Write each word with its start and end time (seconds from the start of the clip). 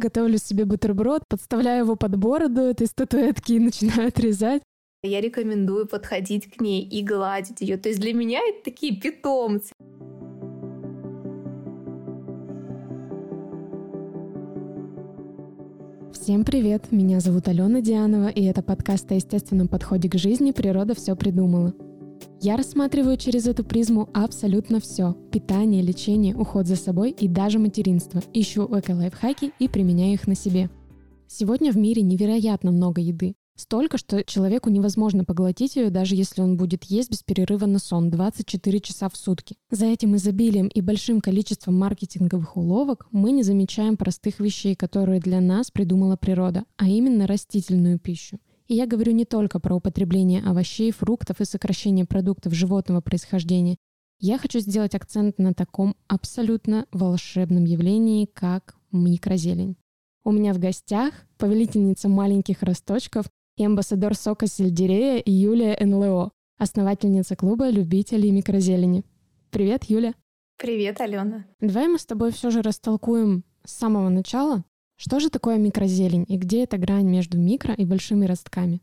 Готовлю 0.00 0.38
себе 0.38 0.64
бутерброд, 0.64 1.22
подставляю 1.28 1.84
его 1.84 1.96
под 1.96 2.16
бороду 2.16 2.60
этой 2.60 2.86
статуэтки 2.86 3.54
и 3.54 3.58
начинаю 3.58 4.08
отрезать. 4.08 4.62
Я 5.02 5.20
рекомендую 5.20 5.88
подходить 5.88 6.48
к 6.48 6.60
ней 6.60 6.82
и 6.82 7.02
гладить 7.02 7.60
ее. 7.60 7.76
То 7.78 7.88
есть 7.88 8.00
для 8.00 8.14
меня 8.14 8.38
это 8.38 8.70
такие 8.70 8.94
питомцы. 8.96 9.72
Всем 16.12 16.44
привет! 16.44 16.92
Меня 16.92 17.18
зовут 17.18 17.48
Алена 17.48 17.80
Дианова, 17.80 18.28
и 18.28 18.44
это 18.44 18.62
подкаст 18.62 19.10
о 19.10 19.14
естественном 19.14 19.66
подходе 19.66 20.08
к 20.08 20.16
жизни 20.16 20.52
«Природа 20.52 20.94
все 20.94 21.16
придумала». 21.16 21.74
Я 22.40 22.56
рассматриваю 22.56 23.16
через 23.16 23.46
эту 23.46 23.64
призму 23.64 24.08
абсолютно 24.14 24.80
все. 24.80 25.16
Питание, 25.32 25.82
лечение, 25.82 26.36
уход 26.36 26.66
за 26.66 26.76
собой 26.76 27.10
и 27.10 27.26
даже 27.26 27.58
материнство. 27.58 28.22
Ищу 28.32 28.64
эко-лайфхаки 28.64 29.52
и 29.58 29.68
применяю 29.68 30.14
их 30.14 30.26
на 30.26 30.34
себе. 30.34 30.70
Сегодня 31.26 31.72
в 31.72 31.76
мире 31.76 32.02
невероятно 32.02 32.70
много 32.70 33.00
еды. 33.00 33.34
Столько, 33.58 33.98
что 33.98 34.22
человеку 34.22 34.70
невозможно 34.70 35.24
поглотить 35.24 35.74
ее, 35.74 35.90
даже 35.90 36.14
если 36.14 36.42
он 36.42 36.56
будет 36.56 36.84
есть 36.84 37.10
без 37.10 37.24
перерыва 37.24 37.66
на 37.66 37.80
сон 37.80 38.08
24 38.08 38.78
часа 38.78 39.08
в 39.08 39.16
сутки. 39.16 39.56
За 39.72 39.86
этим 39.86 40.14
изобилием 40.14 40.68
и 40.68 40.80
большим 40.80 41.20
количеством 41.20 41.76
маркетинговых 41.76 42.56
уловок 42.56 43.08
мы 43.10 43.32
не 43.32 43.42
замечаем 43.42 43.96
простых 43.96 44.38
вещей, 44.38 44.76
которые 44.76 45.18
для 45.18 45.40
нас 45.40 45.72
придумала 45.72 46.14
природа, 46.14 46.66
а 46.76 46.86
именно 46.88 47.26
растительную 47.26 47.98
пищу. 47.98 48.38
И 48.68 48.74
я 48.74 48.86
говорю 48.86 49.12
не 49.12 49.24
только 49.24 49.60
про 49.60 49.74
употребление 49.74 50.42
овощей, 50.42 50.92
фруктов 50.92 51.40
и 51.40 51.46
сокращение 51.46 52.04
продуктов 52.04 52.52
животного 52.52 53.00
происхождения. 53.00 53.78
Я 54.20 54.36
хочу 54.36 54.60
сделать 54.60 54.94
акцент 54.94 55.38
на 55.38 55.54
таком 55.54 55.96
абсолютно 56.06 56.86
волшебном 56.92 57.64
явлении, 57.64 58.26
как 58.26 58.76
микрозелень. 58.92 59.76
У 60.22 60.32
меня 60.32 60.52
в 60.52 60.58
гостях 60.58 61.14
повелительница 61.38 62.10
маленьких 62.10 62.62
росточков 62.62 63.26
и 63.56 63.64
амбассадор 63.64 64.14
сока 64.14 64.46
сельдерея 64.46 65.22
Юлия 65.24 65.78
НЛО, 65.80 66.30
основательница 66.58 67.36
клуба 67.36 67.70
любителей 67.70 68.30
микрозелени. 68.32 69.04
Привет, 69.50 69.84
Юля. 69.84 70.14
Привет, 70.58 71.00
Алена. 71.00 71.46
Давай 71.60 71.88
мы 71.88 71.98
с 71.98 72.04
тобой 72.04 72.32
все 72.32 72.50
же 72.50 72.60
растолкуем 72.60 73.44
с 73.64 73.72
самого 73.72 74.10
начала, 74.10 74.64
что 74.98 75.20
же 75.20 75.30
такое 75.30 75.56
микрозелень 75.56 76.26
и 76.28 76.36
где 76.36 76.64
эта 76.64 76.76
грань 76.76 77.06
между 77.06 77.38
микро 77.38 77.72
и 77.72 77.86
большими 77.86 78.26
ростками? 78.26 78.82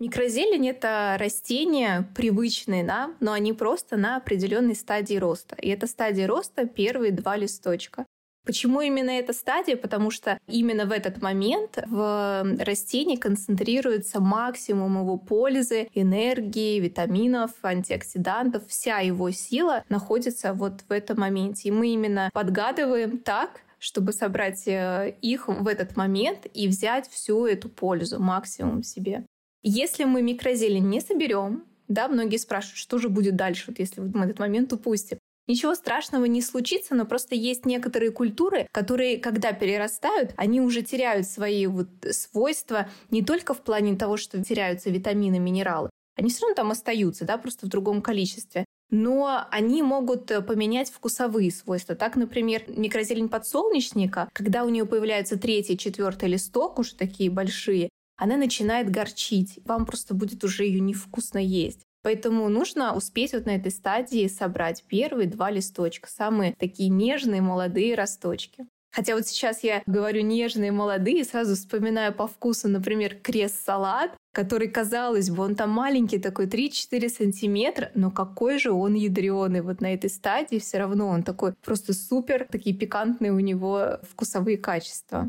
Микрозелень— 0.00 0.68
это 0.70 1.16
растения 1.18 2.10
привычные 2.16 2.82
нам, 2.82 3.16
но 3.20 3.32
они 3.32 3.52
просто 3.52 3.96
на 3.96 4.16
определенной 4.16 4.74
стадии 4.74 5.14
роста. 5.14 5.54
И 5.54 5.68
эта 5.68 5.86
стадия 5.86 6.26
роста— 6.26 6.66
первые 6.66 7.12
два 7.12 7.36
листочка. 7.36 8.04
Почему 8.44 8.82
именно 8.82 9.10
эта 9.10 9.32
стадия? 9.32 9.76
Потому 9.76 10.10
что 10.10 10.38
именно 10.46 10.84
в 10.84 10.92
этот 10.92 11.22
момент 11.22 11.78
в 11.86 12.44
растении 12.58 13.16
концентрируется 13.16 14.20
максимум 14.20 15.00
его 15.00 15.16
пользы, 15.16 15.88
энергии, 15.94 16.78
витаминов, 16.80 17.52
антиоксидантов. 17.62 18.66
Вся 18.68 18.98
его 18.98 19.30
сила 19.30 19.84
находится 19.88 20.52
вот 20.52 20.82
в 20.86 20.92
этом 20.92 21.20
моменте. 21.20 21.68
И 21.68 21.72
мы 21.72 21.88
именно 21.94 22.30
подгадываем 22.34 23.18
так, 23.18 23.62
чтобы 23.84 24.14
собрать 24.14 24.66
э, 24.66 25.14
их 25.20 25.46
в 25.46 25.66
этот 25.66 25.94
момент 25.94 26.46
и 26.54 26.68
взять 26.68 27.06
всю 27.10 27.44
эту 27.44 27.68
пользу, 27.68 28.18
максимум 28.18 28.82
себе. 28.82 29.26
Если 29.62 30.04
мы 30.04 30.22
микрозелень 30.22 30.88
не 30.88 31.02
соберем, 31.02 31.64
да, 31.86 32.08
многие 32.08 32.38
спрашивают, 32.38 32.78
что 32.78 32.96
же 32.96 33.10
будет 33.10 33.36
дальше, 33.36 33.64
вот 33.68 33.78
если 33.78 34.00
мы 34.00 34.24
этот 34.24 34.38
момент 34.38 34.72
упустим. 34.72 35.18
Ничего 35.46 35.74
страшного 35.74 36.24
не 36.24 36.40
случится, 36.40 36.94
но 36.94 37.04
просто 37.04 37.34
есть 37.34 37.66
некоторые 37.66 38.10
культуры, 38.10 38.66
которые, 38.72 39.18
когда 39.18 39.52
перерастают, 39.52 40.32
они 40.38 40.62
уже 40.62 40.80
теряют 40.80 41.26
свои 41.26 41.66
вот 41.66 41.88
свойства 42.10 42.88
не 43.10 43.22
только 43.22 43.52
в 43.52 43.60
плане 43.60 43.96
того, 43.96 44.16
что 44.16 44.42
теряются 44.42 44.88
витамины, 44.88 45.38
минералы, 45.38 45.90
они 46.16 46.30
все 46.30 46.46
равно 46.46 46.54
там 46.54 46.70
остаются, 46.70 47.26
да, 47.26 47.36
просто 47.36 47.66
в 47.66 47.68
другом 47.68 48.00
количестве 48.00 48.64
но 48.94 49.46
они 49.50 49.82
могут 49.82 50.30
э, 50.30 50.40
поменять 50.40 50.88
вкусовые 50.88 51.50
свойства. 51.50 51.96
Так, 51.96 52.14
например, 52.14 52.62
микрозелень 52.68 53.28
подсолнечника, 53.28 54.28
когда 54.32 54.64
у 54.64 54.68
нее 54.68 54.86
появляется 54.86 55.36
третий, 55.36 55.76
четвертый 55.76 56.28
листок, 56.28 56.78
уже 56.78 56.94
такие 56.94 57.28
большие, 57.28 57.88
она 58.16 58.36
начинает 58.36 58.90
горчить. 58.90 59.58
Вам 59.64 59.84
просто 59.84 60.14
будет 60.14 60.44
уже 60.44 60.64
ее 60.64 60.78
невкусно 60.78 61.38
есть. 61.38 61.80
Поэтому 62.02 62.48
нужно 62.48 62.94
успеть 62.94 63.32
вот 63.32 63.46
на 63.46 63.56
этой 63.56 63.72
стадии 63.72 64.28
собрать 64.28 64.84
первые 64.86 65.26
два 65.26 65.50
листочка, 65.50 66.08
самые 66.08 66.54
такие 66.54 66.88
нежные 66.88 67.40
молодые 67.40 67.96
росточки. 67.96 68.66
Хотя 68.94 69.16
вот 69.16 69.26
сейчас 69.26 69.64
я 69.64 69.82
говорю 69.86 70.22
нежные, 70.22 70.70
молодые, 70.70 71.24
сразу 71.24 71.56
вспоминаю 71.56 72.14
по 72.14 72.28
вкусу, 72.28 72.68
например, 72.68 73.16
крест-салат, 73.16 74.12
который, 74.32 74.68
казалось 74.68 75.30
бы, 75.30 75.42
он 75.42 75.56
там 75.56 75.70
маленький 75.70 76.20
такой, 76.20 76.46
3-4 76.46 77.08
сантиметра, 77.08 77.90
но 77.96 78.12
какой 78.12 78.60
же 78.60 78.70
он 78.70 78.94
ядреный 78.94 79.62
вот 79.62 79.80
на 79.80 79.94
этой 79.94 80.10
стадии, 80.10 80.60
все 80.60 80.78
равно 80.78 81.08
он 81.08 81.24
такой 81.24 81.54
просто 81.54 81.92
супер, 81.92 82.46
такие 82.48 82.76
пикантные 82.76 83.32
у 83.32 83.40
него 83.40 83.98
вкусовые 84.08 84.58
качества. 84.58 85.28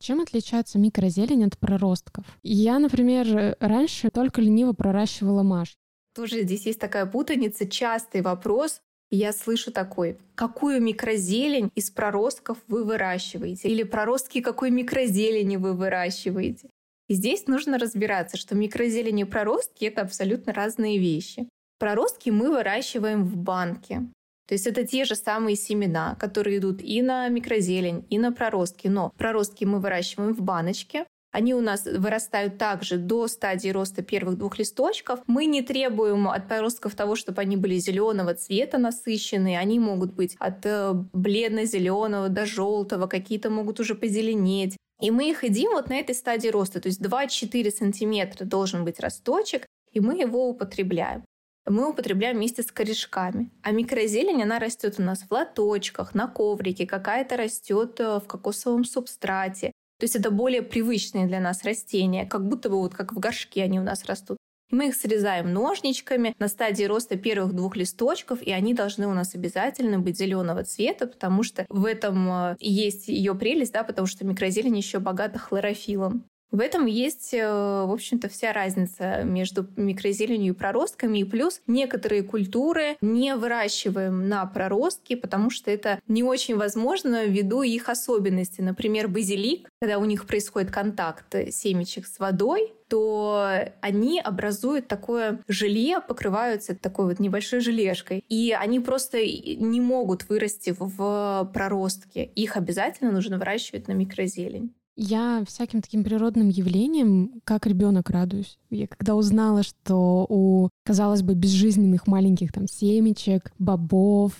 Чем 0.00 0.20
отличается 0.20 0.78
микрозелень 0.78 1.46
от 1.46 1.58
проростков? 1.58 2.24
Я, 2.44 2.78
например, 2.78 3.56
раньше 3.58 4.10
только 4.10 4.40
лениво 4.40 4.72
проращивала 4.72 5.42
маш. 5.42 5.74
Тоже 6.14 6.42
здесь 6.42 6.66
есть 6.66 6.78
такая 6.78 7.06
путаница, 7.06 7.68
частый 7.68 8.22
вопрос, 8.22 8.80
я 9.14 9.32
слышу 9.32 9.70
такой, 9.72 10.18
какую 10.34 10.80
микрозелень 10.82 11.70
из 11.74 11.90
проростков 11.90 12.58
вы 12.68 12.84
выращиваете? 12.84 13.68
Или 13.68 13.82
проростки 13.82 14.40
какой 14.40 14.70
микрозелени 14.70 15.56
вы 15.56 15.74
выращиваете? 15.74 16.68
И 17.08 17.14
здесь 17.14 17.46
нужно 17.46 17.78
разбираться, 17.78 18.36
что 18.36 18.54
микрозелень 18.54 19.20
и 19.20 19.24
проростки— 19.24 19.84
это 19.86 20.02
абсолютно 20.02 20.52
разные 20.52 20.98
вещи. 20.98 21.48
Проростки 21.78 22.30
мы 22.30 22.50
выращиваем 22.50 23.24
в 23.24 23.36
банке. 23.36 24.08
То 24.46 24.54
есть 24.54 24.66
это 24.66 24.86
те 24.86 25.04
же 25.04 25.14
самые 25.16 25.56
семена, 25.56 26.16
которые 26.16 26.58
идут 26.58 26.82
и 26.82 27.02
на 27.02 27.28
микрозелень, 27.28 28.06
и 28.10 28.18
на 28.18 28.32
проростки. 28.32 28.88
Но 28.88 29.12
проростки 29.16 29.64
мы 29.64 29.80
выращиваем 29.80 30.34
в 30.34 30.40
баночке, 30.42 31.06
они 31.34 31.52
у 31.52 31.60
нас 31.60 31.84
вырастают 31.84 32.58
также 32.58 32.96
до 32.96 33.26
стадии 33.26 33.70
роста 33.70 34.02
первых 34.02 34.38
двух 34.38 34.56
листочков. 34.56 35.18
Мы 35.26 35.46
не 35.46 35.62
требуем 35.62 36.28
от 36.28 36.46
проростков 36.46 36.94
того, 36.94 37.16
чтобы 37.16 37.42
они 37.42 37.56
были 37.56 37.76
зеленого 37.76 38.34
цвета 38.34 38.78
насыщенные. 38.78 39.58
Они 39.58 39.80
могут 39.80 40.12
быть 40.12 40.36
от 40.38 40.64
э, 40.64 40.92
бледно-зеленого 41.12 42.28
до 42.28 42.46
желтого, 42.46 43.08
какие-то 43.08 43.50
могут 43.50 43.80
уже 43.80 43.96
позеленеть. 43.96 44.76
И 45.00 45.10
мы 45.10 45.28
их 45.28 45.42
едим 45.42 45.72
вот 45.72 45.88
на 45.88 45.96
этой 45.96 46.14
стадии 46.14 46.48
роста. 46.48 46.80
То 46.80 46.86
есть 46.86 47.02
2-4 47.02 47.68
сантиметра 47.72 48.44
должен 48.44 48.84
быть 48.84 49.00
росточек, 49.00 49.66
и 49.90 49.98
мы 49.98 50.16
его 50.20 50.48
употребляем 50.48 51.24
мы 51.66 51.88
употребляем 51.88 52.36
вместе 52.36 52.62
с 52.62 52.70
корешками. 52.70 53.50
А 53.62 53.70
микрозелень, 53.72 54.42
она 54.42 54.58
растет 54.58 54.96
у 54.98 55.02
нас 55.02 55.22
в 55.22 55.32
лоточках, 55.32 56.14
на 56.14 56.28
коврике, 56.28 56.86
какая-то 56.86 57.36
растет 57.36 57.98
э, 58.00 58.20
в 58.20 58.26
кокосовом 58.26 58.84
субстрате. 58.84 59.72
То 59.98 60.04
есть 60.04 60.16
это 60.16 60.30
более 60.30 60.62
привычные 60.62 61.26
для 61.26 61.40
нас 61.40 61.64
растения, 61.64 62.26
как 62.26 62.46
будто 62.46 62.68
бы 62.68 62.76
вот 62.80 62.94
как 62.94 63.12
в 63.12 63.18
горшке 63.18 63.62
они 63.62 63.78
у 63.78 63.82
нас 63.82 64.04
растут. 64.04 64.38
Мы 64.70 64.88
их 64.88 64.96
срезаем 64.96 65.52
ножничками 65.52 66.34
на 66.38 66.48
стадии 66.48 66.84
роста 66.84 67.16
первых 67.16 67.52
двух 67.52 67.76
листочков, 67.76 68.42
и 68.42 68.50
они 68.50 68.74
должны 68.74 69.06
у 69.06 69.14
нас 69.14 69.34
обязательно 69.34 69.98
быть 69.98 70.18
зеленого 70.18 70.64
цвета, 70.64 71.06
потому 71.06 71.42
что 71.42 71.66
в 71.68 71.84
этом 71.84 72.28
э, 72.28 72.56
есть 72.58 73.08
ее 73.08 73.34
прелесть, 73.34 73.72
да, 73.72 73.84
потому 73.84 74.06
что 74.06 74.26
микрозелень 74.26 74.76
еще 74.76 74.98
богата 74.98 75.38
хлорофилом. 75.38 76.24
В 76.54 76.60
этом 76.60 76.86
есть, 76.86 77.34
э, 77.34 77.44
в 77.44 77.92
общем-то, 77.92 78.28
вся 78.28 78.52
разница 78.52 79.24
между 79.24 79.66
микрозеленью 79.74 80.54
и 80.54 80.56
проростками. 80.56 81.18
И 81.18 81.24
плюс 81.24 81.60
некоторые 81.66 82.22
культуры 82.22 82.96
не 83.00 83.34
выращиваем 83.34 84.28
на 84.28 84.46
проростки, 84.46 85.16
потому 85.16 85.50
что 85.50 85.72
это 85.72 85.98
не 86.06 86.22
очень 86.22 86.54
возможно 86.56 87.24
ввиду 87.24 87.62
их 87.62 87.88
особенностей. 87.88 88.62
Например, 88.62 89.08
базилик, 89.08 89.68
когда 89.80 89.98
у 89.98 90.04
них 90.04 90.28
происходит 90.28 90.70
контакт 90.70 91.34
семечек 91.50 92.06
с 92.06 92.20
водой, 92.20 92.72
то 92.88 93.48
они 93.80 94.20
образуют 94.20 94.86
такое 94.86 95.40
желе, 95.48 96.00
покрываются 96.00 96.76
такой 96.76 97.06
вот 97.06 97.18
небольшой 97.18 97.58
желешкой. 97.58 98.22
И 98.28 98.52
они 98.52 98.78
просто 98.78 99.18
не 99.18 99.80
могут 99.80 100.28
вырасти 100.28 100.72
в 100.78 101.50
проростке. 101.52 102.26
Их 102.36 102.56
обязательно 102.56 103.10
нужно 103.10 103.38
выращивать 103.38 103.88
на 103.88 103.92
микрозелень. 103.92 104.72
Я 104.96 105.42
всяким 105.46 105.82
таким 105.82 106.04
природным 106.04 106.48
явлением, 106.48 107.40
как 107.44 107.66
ребенок 107.66 108.10
радуюсь. 108.10 108.58
Я 108.70 108.86
когда 108.86 109.16
узнала, 109.16 109.64
что 109.64 110.24
у, 110.28 110.68
казалось 110.84 111.22
бы, 111.22 111.34
безжизненных 111.34 112.06
маленьких 112.06 112.52
там 112.52 112.68
семечек, 112.68 113.52
бобов, 113.58 114.32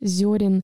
зерен 0.00 0.62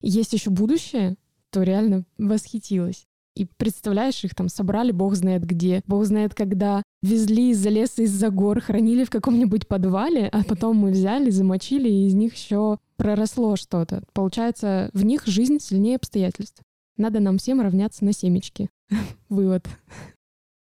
есть 0.00 0.32
еще 0.32 0.50
будущее, 0.50 1.16
то 1.50 1.62
реально 1.62 2.04
восхитилась. 2.18 3.06
И 3.34 3.46
представляешь, 3.56 4.22
их 4.22 4.34
там 4.34 4.48
собрали 4.48 4.92
бог 4.92 5.16
знает 5.16 5.44
где, 5.44 5.82
бог 5.86 6.04
знает 6.04 6.34
когда, 6.34 6.82
везли 7.02 7.50
из-за 7.50 7.70
леса, 7.70 8.02
из-за 8.02 8.30
гор, 8.30 8.60
хранили 8.60 9.02
в 9.02 9.10
каком-нибудь 9.10 9.66
подвале, 9.66 10.28
а 10.28 10.44
потом 10.44 10.76
мы 10.76 10.92
взяли, 10.92 11.30
замочили, 11.30 11.88
и 11.88 12.06
из 12.06 12.14
них 12.14 12.34
еще 12.34 12.78
проросло 12.96 13.56
что-то. 13.56 14.04
Получается, 14.12 14.90
в 14.92 15.04
них 15.04 15.26
жизнь 15.26 15.58
сильнее 15.58 15.96
обстоятельств. 15.96 16.62
Надо 16.96 17.20
нам 17.20 17.38
всем 17.38 17.60
равняться 17.60 18.04
на 18.04 18.12
семечки. 18.12 18.70
Вывод. 19.28 19.66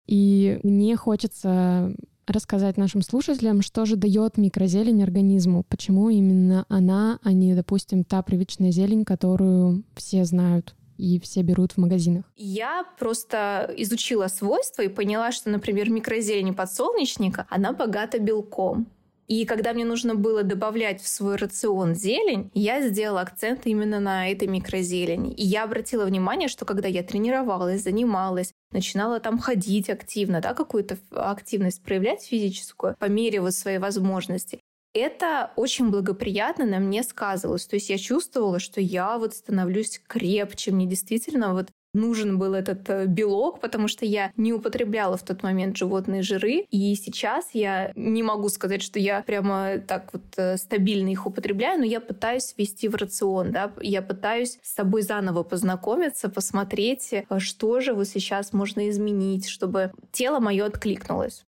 И 0.06 0.60
мне 0.62 0.96
хочется 0.96 1.94
рассказать 2.26 2.76
нашим 2.76 3.02
слушателям, 3.02 3.62
что 3.62 3.84
же 3.84 3.96
дает 3.96 4.36
микрозелень 4.36 5.02
организму, 5.02 5.64
почему 5.68 6.08
именно 6.08 6.64
она, 6.68 7.18
а 7.22 7.32
не, 7.32 7.54
допустим, 7.54 8.04
та 8.04 8.22
привычная 8.22 8.70
зелень, 8.70 9.04
которую 9.04 9.84
все 9.94 10.24
знают 10.24 10.74
и 10.96 11.18
все 11.20 11.42
берут 11.42 11.72
в 11.72 11.78
магазинах? 11.78 12.24
Я 12.36 12.84
просто 12.98 13.72
изучила 13.76 14.28
свойства 14.28 14.82
и 14.82 14.88
поняла, 14.88 15.32
что, 15.32 15.50
например, 15.50 15.90
микрозелень 15.90 16.54
подсолнечника, 16.54 17.46
она 17.50 17.72
богата 17.72 18.18
белком. 18.18 18.86
И 19.26 19.44
когда 19.46 19.72
мне 19.72 19.84
нужно 19.84 20.14
было 20.14 20.42
добавлять 20.42 21.00
в 21.00 21.08
свой 21.08 21.36
рацион 21.36 21.94
зелень, 21.94 22.50
я 22.54 22.86
сделала 22.86 23.22
акцент 23.22 23.66
именно 23.66 24.00
на 24.00 24.30
этой 24.30 24.48
микрозелени. 24.48 25.32
И 25.32 25.44
я 25.44 25.64
обратила 25.64 26.04
внимание, 26.04 26.48
что 26.48 26.64
когда 26.64 26.88
я 26.88 27.02
тренировалась, 27.02 27.82
занималась, 27.82 28.52
начинала 28.72 29.20
там 29.20 29.38
ходить 29.38 29.88
активно, 29.88 30.40
да, 30.40 30.54
какую-то 30.54 30.98
активность 31.10 31.82
проявлять 31.82 32.22
физическую 32.24 32.96
по 32.98 33.06
мере 33.06 33.40
вот 33.40 33.54
своей 33.54 33.78
возможности, 33.78 34.60
это 34.94 35.50
очень 35.56 35.90
благоприятно 35.90 36.64
на 36.64 36.78
мне 36.78 37.02
сказывалось. 37.02 37.66
То 37.66 37.74
есть 37.74 37.90
я 37.90 37.98
чувствовала, 37.98 38.60
что 38.60 38.80
я 38.80 39.18
вот 39.18 39.34
становлюсь 39.34 40.00
крепче, 40.06 40.70
мне 40.70 40.86
действительно 40.86 41.52
вот 41.52 41.68
нужен 41.94 42.38
был 42.38 42.54
этот 42.54 42.88
э, 42.90 43.06
белок, 43.06 43.60
потому 43.60 43.88
что 43.88 44.04
я 44.04 44.32
не 44.36 44.52
употребляла 44.52 45.16
в 45.16 45.22
тот 45.22 45.42
момент 45.42 45.76
животные 45.76 46.22
жиры. 46.22 46.66
И 46.70 46.94
сейчас 46.96 47.50
я 47.52 47.92
не 47.94 48.22
могу 48.22 48.48
сказать, 48.48 48.82
что 48.82 48.98
я 48.98 49.22
прямо 49.22 49.78
так 49.78 50.10
вот 50.12 50.22
э, 50.36 50.56
стабильно 50.56 51.08
их 51.08 51.26
употребляю, 51.26 51.78
но 51.78 51.84
я 51.84 52.00
пытаюсь 52.00 52.54
ввести 52.56 52.88
в 52.88 52.94
рацион, 52.96 53.52
да, 53.52 53.72
я 53.80 54.02
пытаюсь 54.02 54.58
с 54.62 54.74
собой 54.74 55.02
заново 55.02 55.42
познакомиться, 55.42 56.28
посмотреть, 56.28 57.12
э, 57.12 57.24
что 57.38 57.80
же 57.80 57.94
вот 57.94 58.08
сейчас 58.08 58.52
можно 58.52 58.88
изменить, 58.90 59.48
чтобы 59.48 59.92
тело 60.12 60.40
мое 60.40 60.66
откликнулось. 60.66 61.44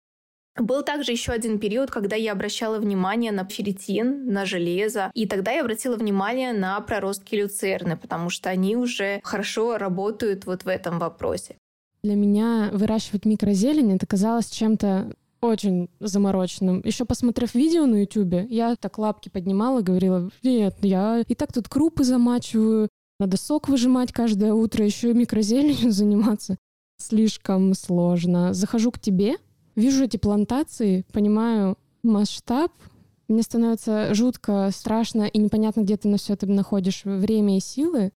Был 0.62 0.84
также 0.84 1.12
еще 1.12 1.32
один 1.32 1.58
период, 1.60 1.90
когда 1.90 2.16
я 2.16 2.34
обращала 2.34 2.78
внимание 2.78 3.32
на 3.32 3.46
ферритин, 3.46 4.32
на 4.32 4.46
железо, 4.46 5.10
и 5.16 5.26
тогда 5.26 5.52
я 5.52 5.62
обратила 5.62 5.96
внимание 5.96 6.54
на 6.54 6.80
проростки 6.82 7.36
люцерны, 7.36 7.98
потому 7.98 8.30
что 8.30 8.50
они 8.50 8.76
уже 8.76 9.20
хорошо 9.24 9.78
работают 9.78 10.46
вот 10.46 10.64
в 10.64 10.68
этом 10.68 11.00
вопросе. 11.00 11.56
Для 12.04 12.16
меня 12.16 12.70
выращивать 12.72 13.26
микрозелень 13.26 13.96
это 13.96 14.06
казалось 14.06 14.50
чем-то 14.50 15.12
очень 15.42 15.90
замороченным. 16.00 16.82
Еще 16.86 17.06
посмотрев 17.06 17.56
видео 17.56 17.88
на 17.88 18.02
Ютубе, 18.02 18.46
я 18.50 18.76
так 18.76 19.00
лапки 19.00 19.30
поднимала, 19.30 19.82
говорила, 19.82 20.30
нет, 20.44 20.76
я 20.82 21.24
и 21.28 21.34
так 21.34 21.52
тут 21.52 21.68
крупы 21.70 22.04
замачиваю, 22.04 22.88
надо 23.20 23.38
сок 23.38 23.68
выжимать 23.68 24.12
каждое 24.12 24.54
утро, 24.54 24.86
еще 24.86 25.10
и 25.10 25.16
микрозеленью 25.16 25.92
заниматься. 25.92 26.58
Слишком 26.98 27.74
сложно. 27.74 28.54
Захожу 28.54 28.92
к 28.92 29.00
тебе, 29.00 29.38
Вижу 29.76 30.04
эти 30.04 30.18
плантации, 30.18 31.06
понимаю 31.12 31.78
масштаб, 32.04 32.72
мне 33.28 33.44
становится 33.44 34.14
жутко 34.14 34.70
страшно 34.74 35.24
и 35.24 35.38
непонятно, 35.38 35.82
где 35.82 35.96
ты 35.96 36.08
на 36.10 36.18
все 36.18 36.34
это 36.34 36.46
находишь 36.48 37.04
время 37.06 37.58
и 37.58 37.62
силы. 37.62 38.12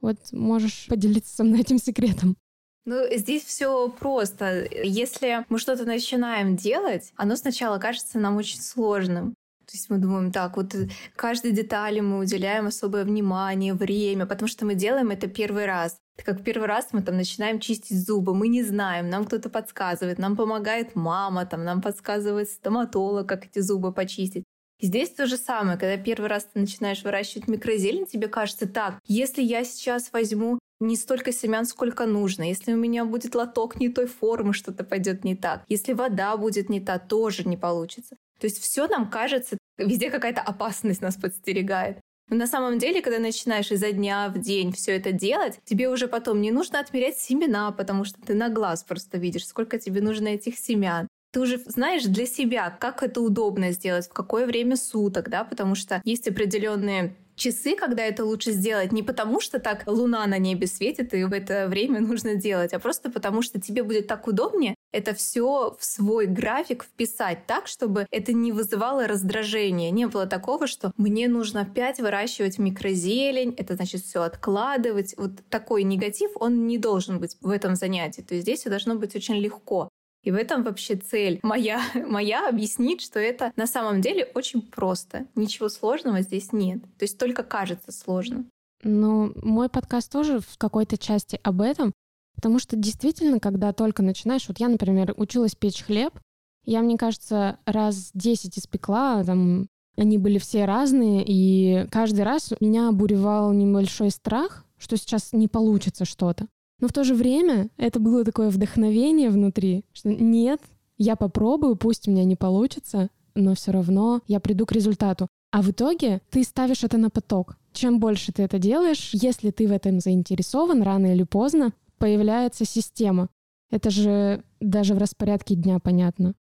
Вот 0.00 0.18
можешь 0.32 0.86
поделиться 0.88 1.34
со 1.36 1.44
мной 1.44 1.60
этим 1.60 1.78
секретом. 1.78 2.36
Ну, 2.84 2.96
здесь 3.16 3.44
все 3.44 3.88
просто. 3.88 4.66
Если 4.84 5.46
мы 5.48 5.58
что-то 5.58 5.84
начинаем 5.84 6.56
делать, 6.56 7.12
оно 7.16 7.36
сначала 7.36 7.78
кажется 7.78 8.18
нам 8.18 8.36
очень 8.36 8.60
сложным. 8.60 9.34
То 9.72 9.78
есть 9.78 9.88
мы 9.88 9.96
думаем, 9.96 10.32
так, 10.32 10.58
вот 10.58 10.74
каждой 11.16 11.52
детали 11.52 12.00
мы 12.00 12.18
уделяем 12.18 12.66
особое 12.66 13.04
внимание, 13.04 13.72
время, 13.72 14.26
потому 14.26 14.46
что 14.46 14.66
мы 14.66 14.74
делаем 14.74 15.10
это 15.10 15.28
первый 15.28 15.64
раз. 15.64 15.96
Как 16.22 16.44
первый 16.44 16.68
раз 16.68 16.88
мы 16.92 17.00
там 17.00 17.16
начинаем 17.16 17.58
чистить 17.58 18.04
зубы, 18.04 18.34
мы 18.34 18.48
не 18.48 18.62
знаем, 18.62 19.08
нам 19.08 19.24
кто-то 19.24 19.48
подсказывает, 19.48 20.18
нам 20.18 20.36
помогает 20.36 20.94
мама, 20.94 21.46
там, 21.46 21.64
нам 21.64 21.80
подсказывает 21.80 22.50
стоматолог, 22.50 23.26
как 23.26 23.46
эти 23.46 23.60
зубы 23.60 23.94
почистить. 23.94 24.44
Здесь 24.78 25.08
то 25.08 25.26
же 25.26 25.38
самое, 25.38 25.78
когда 25.78 25.96
первый 25.96 26.28
раз 26.28 26.44
ты 26.52 26.60
начинаешь 26.60 27.02
выращивать 27.02 27.48
микрозелень, 27.48 28.04
тебе 28.04 28.28
кажется, 28.28 28.68
так, 28.68 28.98
если 29.06 29.40
я 29.40 29.64
сейчас 29.64 30.12
возьму 30.12 30.58
не 30.80 30.96
столько 30.96 31.32
семян, 31.32 31.64
сколько 31.64 32.04
нужно. 32.04 32.42
Если 32.42 32.74
у 32.74 32.76
меня 32.76 33.04
будет 33.04 33.34
лоток 33.34 33.80
не 33.80 33.88
той 33.88 34.06
формы, 34.06 34.52
что-то 34.52 34.84
пойдет 34.84 35.24
не 35.24 35.36
так. 35.36 35.62
Если 35.68 35.92
вода 35.92 36.36
будет 36.36 36.68
не 36.68 36.80
та, 36.80 36.98
тоже 36.98 37.44
не 37.44 37.56
получится. 37.56 38.16
То 38.42 38.46
есть 38.46 38.58
все 38.58 38.88
нам 38.88 39.08
кажется, 39.08 39.56
везде 39.78 40.10
какая-то 40.10 40.40
опасность 40.40 41.02
нас 41.02 41.16
подстерегает. 41.16 41.98
Но 42.28 42.36
на 42.36 42.46
самом 42.46 42.78
деле, 42.78 43.02
когда 43.02 43.18
начинаешь 43.18 43.70
изо 43.70 43.92
дня 43.92 44.28
в 44.34 44.38
день 44.38 44.72
все 44.72 44.96
это 44.96 45.12
делать, 45.12 45.58
тебе 45.64 45.88
уже 45.88 46.08
потом 46.08 46.40
не 46.40 46.50
нужно 46.50 46.80
отмерять 46.80 47.18
семена, 47.18 47.70
потому 47.72 48.04
что 48.04 48.20
ты 48.22 48.34
на 48.34 48.48
глаз 48.48 48.84
просто 48.84 49.18
видишь, 49.18 49.46
сколько 49.46 49.78
тебе 49.78 50.00
нужно 50.00 50.28
этих 50.28 50.58
семян. 50.58 51.08
Ты 51.32 51.40
уже 51.40 51.58
знаешь 51.58 52.04
для 52.04 52.26
себя, 52.26 52.70
как 52.70 53.02
это 53.02 53.20
удобно 53.20 53.72
сделать, 53.72 54.06
в 54.06 54.12
какое 54.12 54.46
время 54.46 54.76
суток, 54.76 55.30
да, 55.30 55.44
потому 55.44 55.74
что 55.74 56.00
есть 56.04 56.28
определенные 56.28 57.16
часы, 57.36 57.76
когда 57.76 58.02
это 58.04 58.24
лучше 58.24 58.52
сделать, 58.52 58.92
не 58.92 59.02
потому 59.02 59.40
что 59.40 59.58
так 59.58 59.84
луна 59.86 60.26
на 60.26 60.38
небе 60.38 60.66
светит, 60.66 61.14
и 61.14 61.24
в 61.24 61.32
это 61.32 61.68
время 61.68 62.00
нужно 62.00 62.34
делать, 62.34 62.72
а 62.72 62.78
просто 62.78 63.10
потому 63.10 63.42
что 63.42 63.60
тебе 63.60 63.82
будет 63.82 64.06
так 64.06 64.26
удобнее 64.26 64.74
это 64.92 65.14
все 65.14 65.74
в 65.78 65.84
свой 65.84 66.26
график 66.26 66.84
вписать 66.84 67.46
так, 67.46 67.66
чтобы 67.66 68.06
это 68.10 68.32
не 68.32 68.52
вызывало 68.52 69.08
раздражения. 69.08 69.90
Не 69.90 70.06
было 70.06 70.26
такого, 70.26 70.66
что 70.66 70.92
мне 70.96 71.28
нужно 71.28 71.62
опять 71.62 71.98
выращивать 71.98 72.58
микрозелень, 72.58 73.54
это 73.56 73.74
значит 73.74 74.02
все 74.02 74.22
откладывать. 74.22 75.14
Вот 75.16 75.32
такой 75.48 75.82
негатив, 75.82 76.30
он 76.36 76.66
не 76.66 76.78
должен 76.78 77.18
быть 77.18 77.36
в 77.40 77.50
этом 77.50 77.74
занятии. 77.74 78.20
То 78.20 78.34
есть 78.34 78.44
здесь 78.44 78.60
все 78.60 78.70
должно 78.70 78.94
быть 78.94 79.16
очень 79.16 79.36
легко. 79.36 79.88
И 80.22 80.30
в 80.30 80.34
этом 80.34 80.62
вообще 80.62 80.96
цель 80.96 81.40
моя, 81.42 81.80
моя 82.06 82.48
объяснить, 82.48 83.00
что 83.00 83.18
это 83.18 83.52
на 83.56 83.66
самом 83.66 84.00
деле 84.00 84.30
очень 84.34 84.62
просто. 84.62 85.26
Ничего 85.34 85.68
сложного 85.68 86.22
здесь 86.22 86.52
нет. 86.52 86.82
То 86.98 87.04
есть 87.04 87.18
только 87.18 87.42
кажется 87.42 87.92
сложно. 87.92 88.44
Ну, 88.84 89.32
мой 89.42 89.68
подкаст 89.68 90.10
тоже 90.10 90.40
в 90.40 90.58
какой-то 90.58 90.98
части 90.98 91.38
об 91.42 91.60
этом, 91.60 91.92
потому 92.34 92.58
что 92.58 92.76
действительно, 92.76 93.38
когда 93.38 93.72
только 93.72 94.02
начинаешь, 94.02 94.48
вот 94.48 94.58
я, 94.58 94.68
например, 94.68 95.14
училась 95.16 95.54
печь 95.54 95.82
хлеб, 95.82 96.18
я, 96.64 96.80
мне 96.80 96.96
кажется, 96.96 97.58
раз 97.64 98.10
10 98.14 98.58
испекла, 98.58 99.22
там, 99.24 99.68
они 99.96 100.18
были 100.18 100.38
все 100.38 100.64
разные, 100.64 101.24
и 101.26 101.86
каждый 101.90 102.22
раз 102.22 102.52
меня 102.60 102.88
обуревал 102.88 103.52
небольшой 103.52 104.10
страх, 104.10 104.64
что 104.78 104.96
сейчас 104.96 105.32
не 105.32 105.48
получится 105.48 106.04
что-то. 106.04 106.46
Но 106.82 106.88
в 106.88 106.92
то 106.92 107.04
же 107.04 107.14
время 107.14 107.70
это 107.76 108.00
было 108.00 108.24
такое 108.24 108.50
вдохновение 108.50 109.30
внутри, 109.30 109.84
что 109.92 110.08
нет, 110.10 110.60
я 110.98 111.14
попробую, 111.14 111.76
пусть 111.76 112.08
у 112.08 112.10
меня 112.10 112.24
не 112.24 112.34
получится, 112.34 113.08
но 113.36 113.54
все 113.54 113.70
равно 113.70 114.20
я 114.26 114.40
приду 114.40 114.66
к 114.66 114.72
результату. 114.72 115.28
А 115.52 115.62
в 115.62 115.70
итоге 115.70 116.22
ты 116.30 116.42
ставишь 116.42 116.82
это 116.82 116.98
на 116.98 117.08
поток. 117.08 117.56
Чем 117.72 118.00
больше 118.00 118.32
ты 118.32 118.42
это 118.42 118.58
делаешь, 118.58 119.10
если 119.12 119.50
ты 119.52 119.68
в 119.68 119.72
этом 119.72 120.00
заинтересован, 120.00 120.82
рано 120.82 121.14
или 121.14 121.22
поздно 121.22 121.72
появляется 121.98 122.64
система. 122.64 123.28
Это 123.70 123.90
же 123.90 124.42
даже 124.58 124.94
в 124.94 124.98
распорядке 124.98 125.54
дня 125.54 125.78
понятно. 125.78 126.34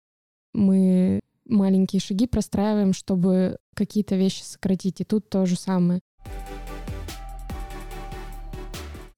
Мы 0.55 1.21
маленькие 1.45 2.01
шаги 2.01 2.27
простраиваем, 2.27 2.95
чтобы 2.95 3.59
какие-то 3.75 4.17
вещи 4.17 4.43
сократить. 4.43 5.03
И 5.03 5.05
тут 5.05 5.29
то 5.29 5.45
же 5.45 5.57
самое. 5.57 6.01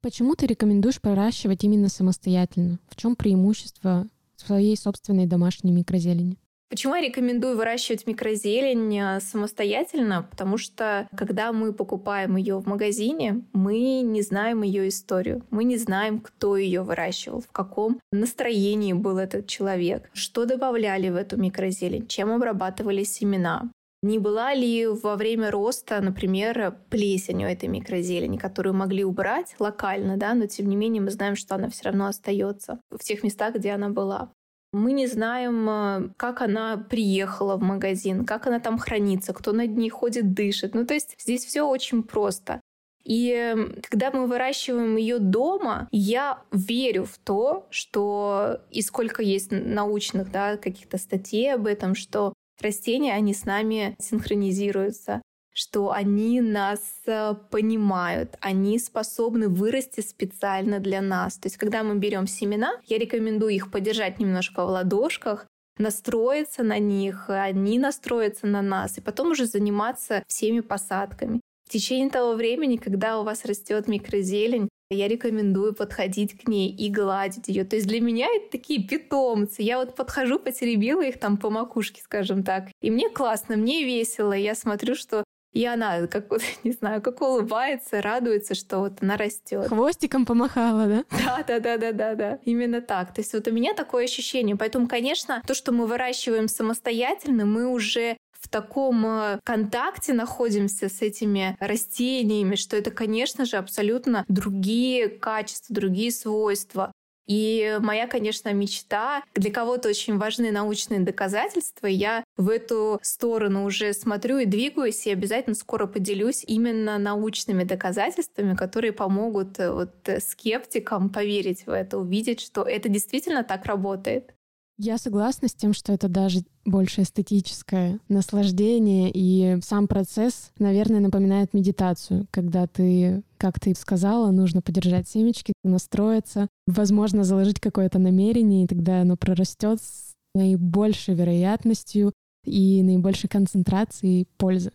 Почему 0.02 0.34
ты 0.34 0.48
рекомендуешь 0.48 1.00
проращивать 1.00 1.62
именно 1.62 1.88
самостоятельно? 1.88 2.80
В 2.88 2.96
чем 2.96 3.14
преимущество 3.14 4.08
своей 4.36 4.76
собственной 4.76 5.26
домашней 5.26 5.70
микрозелени? 5.70 6.38
Почему 6.68 6.96
я 6.96 7.02
рекомендую 7.02 7.56
выращивать 7.56 8.06
микрозелень 8.08 8.98
э, 8.98 9.20
самостоятельно? 9.20 10.26
Потому 10.28 10.58
что 10.58 11.06
когда 11.14 11.52
мы 11.52 11.72
покупаем 11.72 12.34
ее 12.34 12.56
в 12.56 12.66
магазине, 12.66 13.44
мы 13.52 14.00
не 14.00 14.22
знаем 14.22 14.62
ее 14.62 14.88
историю. 14.88 15.44
Мы 15.50 15.62
не 15.62 15.76
знаем, 15.76 16.18
кто 16.18 16.56
ее 16.56 16.82
выращивал, 16.82 17.40
в 17.40 17.52
каком 17.52 18.00
настроении 18.10 18.94
был 18.94 19.18
этот 19.18 19.46
человек, 19.46 20.10
что 20.14 20.46
добавляли 20.46 21.10
в 21.10 21.14
эту 21.14 21.36
микрозелень, 21.36 22.08
чем 22.08 22.32
обрабатывали 22.32 23.04
семена. 23.04 23.70
Не 24.02 24.18
была 24.18 24.52
ли 24.52 24.86
во 24.86 25.14
время 25.14 25.52
роста, 25.52 26.00
например, 26.00 26.76
плесень 26.90 27.44
у 27.44 27.48
этой 27.48 27.68
микрозелени, 27.68 28.36
которую 28.36 28.74
могли 28.74 29.04
убрать 29.04 29.54
локально, 29.60 30.16
да, 30.16 30.34
но 30.34 30.46
тем 30.46 30.68
не 30.68 30.74
менее 30.74 31.00
мы 31.00 31.10
знаем, 31.10 31.36
что 31.36 31.54
она 31.54 31.68
все 31.68 31.84
равно 31.84 32.06
остается 32.06 32.80
в 32.90 32.98
тех 32.98 33.22
местах, 33.22 33.54
где 33.54 33.70
она 33.70 33.90
была. 33.90 34.32
Мы 34.72 34.92
не 34.92 35.06
знаем, 35.06 35.68
э, 35.68 36.10
как 36.16 36.40
она 36.40 36.78
приехала 36.78 37.56
в 37.56 37.62
магазин, 37.62 38.24
как 38.24 38.46
она 38.46 38.58
там 38.58 38.78
хранится, 38.78 39.32
кто 39.34 39.52
над 39.52 39.76
ней 39.76 39.90
ходит, 39.90 40.32
дышит. 40.32 40.74
Ну, 40.74 40.84
то 40.86 40.94
есть 40.94 41.14
здесь 41.18 41.44
все 41.44 41.62
очень 41.62 42.02
просто. 42.02 42.60
И 43.04 43.54
когда 43.88 44.10
мы 44.10 44.26
выращиваем 44.26 44.96
ее 44.96 45.18
дома, 45.18 45.88
я 45.90 46.42
верю 46.52 47.04
в 47.04 47.18
то, 47.18 47.66
что 47.70 48.60
и 48.70 48.80
сколько 48.80 49.22
есть 49.22 49.50
научных 49.50 50.30
да, 50.30 50.56
каких-то 50.56 50.98
статей 50.98 51.52
об 51.52 51.66
этом, 51.66 51.94
что 51.94 52.32
растения, 52.62 53.14
они 53.14 53.34
с 53.34 53.44
нами 53.44 53.96
синхронизируются. 54.00 55.22
что 55.54 55.92
они 55.92 56.40
нас 56.40 56.80
э, 57.04 57.34
понимают, 57.50 58.38
они 58.40 58.78
способны 58.78 59.48
вырасти 59.48 60.00
специально 60.00 60.78
для 60.78 61.02
нас. 61.02 61.36
То 61.36 61.46
есть, 61.46 61.58
когда 61.58 61.82
мы 61.82 61.96
берем 61.96 62.26
семена, 62.26 62.80
я 62.86 62.96
рекомендую 62.96 63.52
их 63.52 63.70
подержать 63.70 64.18
немножко 64.18 64.64
в 64.64 64.70
ладошках, 64.70 65.46
настроиться 65.76 66.62
на 66.62 66.78
них, 66.78 67.28
они 67.28 67.78
настроятся 67.78 68.46
на 68.46 68.62
нас, 68.62 68.96
и 68.96 69.02
потом 69.02 69.32
уже 69.32 69.44
заниматься 69.44 70.22
всеми 70.26 70.60
посадками. 70.60 71.40
В 71.72 71.74
течение 71.74 72.10
того 72.10 72.34
времени, 72.34 72.76
когда 72.76 73.18
у 73.18 73.24
вас 73.24 73.46
растет 73.46 73.88
микрозелень, 73.88 74.68
я 74.90 75.08
рекомендую 75.08 75.74
подходить 75.74 76.38
к 76.38 76.46
ней 76.46 76.68
и 76.68 76.90
гладить 76.90 77.48
ее. 77.48 77.64
То 77.64 77.76
есть 77.76 77.88
для 77.88 77.98
меня 77.98 78.26
это 78.26 78.58
такие 78.58 78.86
питомцы. 78.86 79.62
Я 79.62 79.78
вот 79.78 79.96
подхожу, 79.96 80.38
потеребила 80.38 81.02
их 81.02 81.18
там 81.18 81.38
по 81.38 81.48
макушке, 81.48 82.02
скажем 82.02 82.42
так. 82.42 82.64
И 82.82 82.90
мне 82.90 83.08
классно, 83.08 83.56
мне 83.56 83.84
весело. 83.84 84.34
Я 84.34 84.54
смотрю, 84.54 84.94
что 84.94 85.24
и 85.52 85.66
она, 85.66 86.06
как 86.08 86.30
вот, 86.30 86.42
не 86.64 86.72
знаю, 86.72 87.00
как 87.00 87.20
улыбается, 87.22 88.02
радуется, 88.02 88.54
что 88.54 88.80
вот 88.80 89.02
она 89.02 89.16
растет. 89.16 89.68
Хвостиком 89.68 90.26
помахала, 90.26 90.86
да? 90.86 91.04
Да, 91.24 91.42
да, 91.46 91.58
да, 91.58 91.76
да, 91.78 91.92
да, 91.92 92.14
да. 92.14 92.38
Именно 92.44 92.80
так. 92.80 93.14
То 93.14 93.20
есть 93.20 93.32
вот 93.32 93.48
у 93.48 93.50
меня 93.50 93.74
такое 93.74 94.04
ощущение. 94.04 94.56
Поэтому, 94.56 94.88
конечно, 94.88 95.42
то, 95.46 95.54
что 95.54 95.72
мы 95.72 95.86
выращиваем 95.86 96.48
самостоятельно, 96.48 97.46
мы 97.46 97.66
уже 97.66 98.18
в 98.42 98.48
таком 98.48 99.06
э, 99.06 99.38
контакте 99.44 100.12
находимся 100.12 100.88
с 100.88 101.00
этими 101.00 101.56
растениями, 101.60 102.56
что 102.56 102.76
это, 102.76 102.90
конечно 102.90 103.44
же, 103.44 103.56
абсолютно 103.56 104.24
другие 104.28 105.08
качества, 105.08 105.74
другие 105.74 106.10
свойства. 106.10 106.92
И 107.26 107.78
моя, 107.80 108.08
конечно, 108.08 108.52
мечта, 108.52 109.22
для 109.34 109.52
кого-то 109.52 109.88
очень 109.88 110.18
важны 110.18 110.50
научные 110.50 111.00
доказательства. 111.00 111.86
Я 111.86 112.24
в 112.36 112.48
эту 112.48 112.98
сторону 113.02 113.64
уже 113.64 113.92
смотрю 113.92 114.38
и 114.38 114.44
двигаюсь, 114.44 115.06
и 115.06 115.12
обязательно 115.12 115.54
скоро 115.54 115.86
поделюсь 115.86 116.44
именно 116.44 116.98
научными 116.98 117.62
доказательствами, 117.62 118.56
которые 118.56 118.92
помогут 118.92 119.60
э, 119.60 119.70
вот 119.70 119.94
э, 120.06 120.20
скептикам 120.20 121.10
поверить 121.10 121.64
в 121.66 121.70
это, 121.70 121.98
увидеть, 121.98 122.40
что 122.40 122.62
это 122.64 122.88
действительно 122.88 123.44
так 123.44 123.66
работает. 123.66 124.34
Я 124.78 124.98
согласна 124.98 125.48
с 125.48 125.54
тем, 125.54 125.74
что 125.74 125.92
это 125.92 126.08
даже 126.08 126.40
больше 126.64 127.02
эстетическое 127.02 128.00
наслаждение, 128.08 129.10
и 129.12 129.58
сам 129.62 129.86
процесс, 129.86 130.50
наверное, 130.58 131.00
напоминает 131.00 131.54
медитацию, 131.54 132.26
когда 132.30 132.66
ты, 132.66 133.22
как 133.36 133.60
ты 133.60 133.74
сказала, 133.74 134.30
нужно 134.30 134.62
подержать 134.62 135.08
семечки, 135.08 135.52
настроиться, 135.62 136.48
возможно, 136.66 137.22
заложить 137.22 137.60
какое-то 137.60 137.98
намерение, 137.98 138.64
и 138.64 138.66
тогда 138.66 139.02
оно 139.02 139.16
прорастет 139.16 139.80
с 139.80 140.12
наибольшей 140.34 141.14
вероятностью 141.14 142.12
и 142.44 142.82
наибольшей 142.82 143.28
концентрацией 143.28 144.26
пользы. 144.36 144.72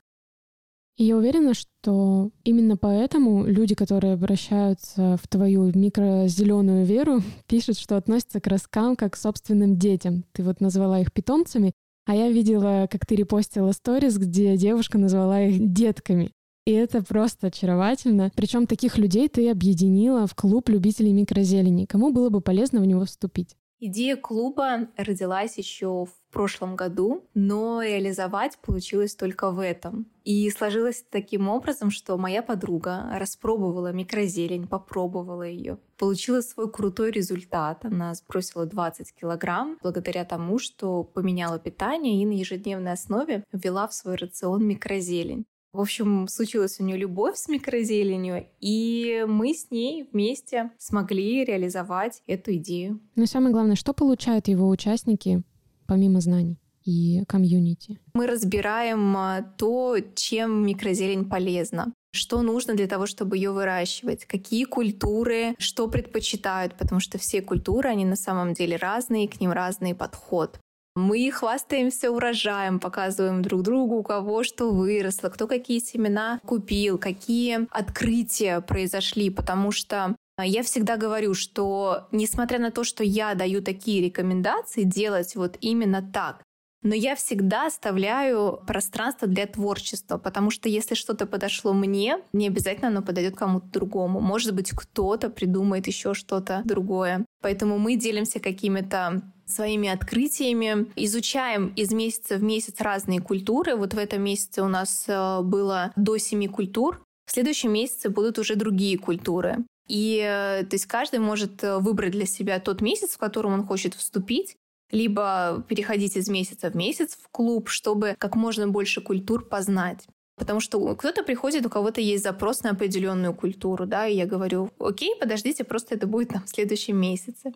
И 0.97 1.03
я 1.03 1.15
уверена, 1.15 1.53
что 1.53 2.31
именно 2.43 2.75
поэтому 2.75 3.45
люди, 3.45 3.75
которые 3.75 4.13
обращаются 4.13 5.17
в 5.21 5.27
твою 5.27 5.71
микрозеленую 5.73 6.85
веру, 6.85 7.21
пишут, 7.47 7.77
что 7.77 7.97
относятся 7.97 8.41
к 8.41 8.47
росткам 8.47 8.95
как 8.95 9.13
к 9.13 9.17
собственным 9.17 9.77
детям. 9.77 10.25
Ты 10.31 10.43
вот 10.43 10.59
назвала 10.59 10.99
их 10.99 11.13
питомцами, 11.13 11.73
а 12.07 12.15
я 12.15 12.31
видела, 12.31 12.87
как 12.89 13.05
ты 13.05 13.15
репостила 13.15 13.71
сторис, 13.73 14.17
где 14.17 14.57
девушка 14.57 14.97
назвала 14.97 15.41
их 15.41 15.71
детками. 15.71 16.31
И 16.65 16.71
это 16.71 17.03
просто 17.03 17.47
очаровательно. 17.47 18.31
Причем 18.35 18.65
таких 18.65 18.97
людей 18.97 19.29
ты 19.29 19.49
объединила 19.49 20.25
в 20.25 20.33
клуб 20.33 20.67
любителей 20.67 21.13
микрозелени. 21.13 21.85
Кому 21.85 22.11
было 22.11 22.29
бы 22.29 22.41
полезно 22.41 22.81
в 22.81 22.85
него 22.85 23.05
вступить? 23.05 23.55
Идея 23.79 24.15
клуба 24.15 24.87
родилась 24.97 25.59
еще 25.59 26.05
в 26.05 26.31
прошлом 26.31 26.75
году, 26.75 27.27
но 27.35 27.83
реализовать 27.83 28.57
получилось 28.57 29.15
только 29.15 29.51
в 29.51 29.59
этом. 29.59 30.07
И 30.23 30.49
сложилось 30.49 31.05
таким 31.09 31.47
образом, 31.47 31.91
что 31.91 32.17
моя 32.17 32.41
подруга 32.41 33.07
распробовала 33.13 33.91
микрозелень, 33.91 34.67
попробовала 34.67 35.43
ее, 35.43 35.77
получила 35.97 36.41
свой 36.41 36.71
крутой 36.71 37.11
результат. 37.11 37.85
Она 37.85 38.15
сбросила 38.15 38.65
20 38.65 39.13
килограмм 39.13 39.77
благодаря 39.83 40.25
тому, 40.25 40.57
что 40.57 41.03
поменяла 41.03 41.59
питание 41.59 42.21
и 42.21 42.25
на 42.25 42.33
ежедневной 42.33 42.93
основе 42.93 43.43
ввела 43.51 43.87
в 43.87 43.93
свой 43.93 44.15
рацион 44.15 44.65
микрозелень. 44.65 45.45
В 45.73 45.81
общем, 45.81 46.27
случилась 46.27 46.79
у 46.79 46.83
нее 46.83 46.97
любовь 46.97 47.37
с 47.37 47.47
микрозеленью, 47.47 48.47
и 48.59 49.25
мы 49.27 49.53
с 49.53 49.69
ней 49.69 50.07
вместе 50.11 50.71
смогли 50.77 51.43
реализовать 51.43 52.23
эту 52.25 52.55
идею. 52.55 52.99
И 53.15 53.25
самое 53.25 53.51
главное, 53.51 53.75
что 53.75 53.93
получают 53.93 54.47
его 54.47 54.67
участники 54.69 55.43
помимо 55.85 56.21
знаний? 56.21 56.57
и 56.87 57.25
комьюнити. 57.27 57.99
Мы 58.13 58.27
разбираем 58.27 59.17
а, 59.17 59.41
то, 59.41 59.97
чем 60.15 60.65
микрозелень 60.65 61.25
полезна 61.25 61.91
что 62.17 62.41
нужно 62.41 62.73
для 62.73 62.87
того, 62.87 63.05
чтобы 63.05 63.37
ее 63.37 63.51
выращивать, 63.51 64.25
какие 64.25 64.63
культуры, 64.65 65.55
что 65.59 65.87
предпочитают, 65.87 66.75
потому 66.75 66.99
что 66.99 67.17
все 67.17 67.41
культуры, 67.41 67.89
они 67.89 68.05
на 68.05 68.15
самом 68.15 68.53
деле 68.53 68.75
разные, 68.75 69.27
к 69.27 69.39
ним 69.39 69.51
разный 69.51 69.93
подход. 69.93 70.59
Мы 70.97 71.29
хвастаемся 71.29 72.09
урожаем, 72.09 72.79
показываем 72.79 73.43
друг 73.43 73.61
другу, 73.61 73.97
у 73.97 74.03
кого 74.03 74.43
что 74.43 74.71
выросло, 74.71 75.29
кто 75.29 75.45
какие 75.45 75.77
семена 75.77 76.41
купил, 76.43 76.97
какие 76.97 77.67
открытия 77.69 78.61
произошли, 78.61 79.29
потому 79.29 79.71
что 79.71 80.15
я 80.41 80.63
всегда 80.63 80.97
говорю, 80.97 81.35
что 81.35 82.07
несмотря 82.11 82.57
на 82.57 82.71
то, 82.71 82.83
что 82.83 83.03
я 83.03 83.35
даю 83.35 83.61
такие 83.61 84.03
рекомендации 84.03 84.81
делать 84.81 85.35
вот 85.35 85.57
именно 85.61 86.01
так, 86.01 86.41
но 86.81 86.95
я 86.95 87.15
всегда 87.15 87.67
оставляю 87.67 88.59
пространство 88.65 89.27
для 89.27 89.45
творчества, 89.45 90.17
потому 90.17 90.49
что 90.49 90.67
если 90.67 90.95
что-то 90.95 91.27
подошло 91.27 91.73
мне, 91.73 92.17
не 92.33 92.47
обязательно 92.47 92.87
оно 92.87 93.03
подойдет 93.03 93.35
кому-то 93.35 93.67
другому. 93.67 94.19
Может 94.19 94.55
быть, 94.55 94.71
кто-то 94.71 95.29
придумает 95.29 95.85
еще 95.85 96.15
что-то 96.15 96.61
другое. 96.65 97.23
Поэтому 97.43 97.77
мы 97.77 97.97
делимся 97.97 98.39
какими-то 98.39 99.21
своими 99.47 99.89
открытиями, 99.89 100.87
изучаем 100.95 101.73
из 101.75 101.91
месяца 101.91 102.35
в 102.35 102.43
месяц 102.43 102.81
разные 102.81 103.21
культуры. 103.21 103.75
Вот 103.75 103.93
в 103.93 103.97
этом 103.97 104.21
месяце 104.21 104.61
у 104.61 104.67
нас 104.67 105.05
э, 105.07 105.41
было 105.41 105.91
до 105.95 106.17
семи 106.17 106.47
культур. 106.47 107.01
В 107.25 107.31
следующем 107.31 107.71
месяце 107.71 108.09
будут 108.09 108.39
уже 108.39 108.55
другие 108.55 108.97
культуры. 108.97 109.65
И 109.87 110.21
э, 110.23 110.65
то 110.65 110.73
есть 110.73 110.85
каждый 110.85 111.19
может 111.19 111.63
э, 111.63 111.77
выбрать 111.77 112.11
для 112.11 112.25
себя 112.25 112.59
тот 112.59 112.81
месяц, 112.81 113.11
в 113.11 113.17
котором 113.17 113.53
он 113.53 113.65
хочет 113.65 113.95
вступить, 113.95 114.55
либо 114.91 115.63
переходить 115.67 116.17
из 116.17 116.29
месяца 116.29 116.69
в 116.69 116.75
месяц 116.75 117.17
в 117.21 117.29
клуб, 117.29 117.69
чтобы 117.69 118.15
как 118.17 118.35
можно 118.35 118.67
больше 118.67 119.01
культур 119.01 119.45
познать. 119.45 120.05
Потому 120.37 120.59
что 120.59 120.95
кто-то 120.95 121.23
приходит, 121.23 121.65
у 121.65 121.69
кого-то 121.69 121.99
есть 121.99 122.23
запрос 122.23 122.61
на 122.61 122.71
определенную 122.71 123.33
культуру, 123.33 123.87
да, 123.87 124.07
и 124.07 124.15
я 124.15 124.27
говорю, 124.27 124.69
окей, 124.77 125.15
подождите, 125.19 125.63
просто 125.63 125.95
это 125.95 126.05
будет 126.05 126.29
там 126.29 126.43
в 126.43 126.49
следующем 126.49 126.95
месяце. 126.97 127.53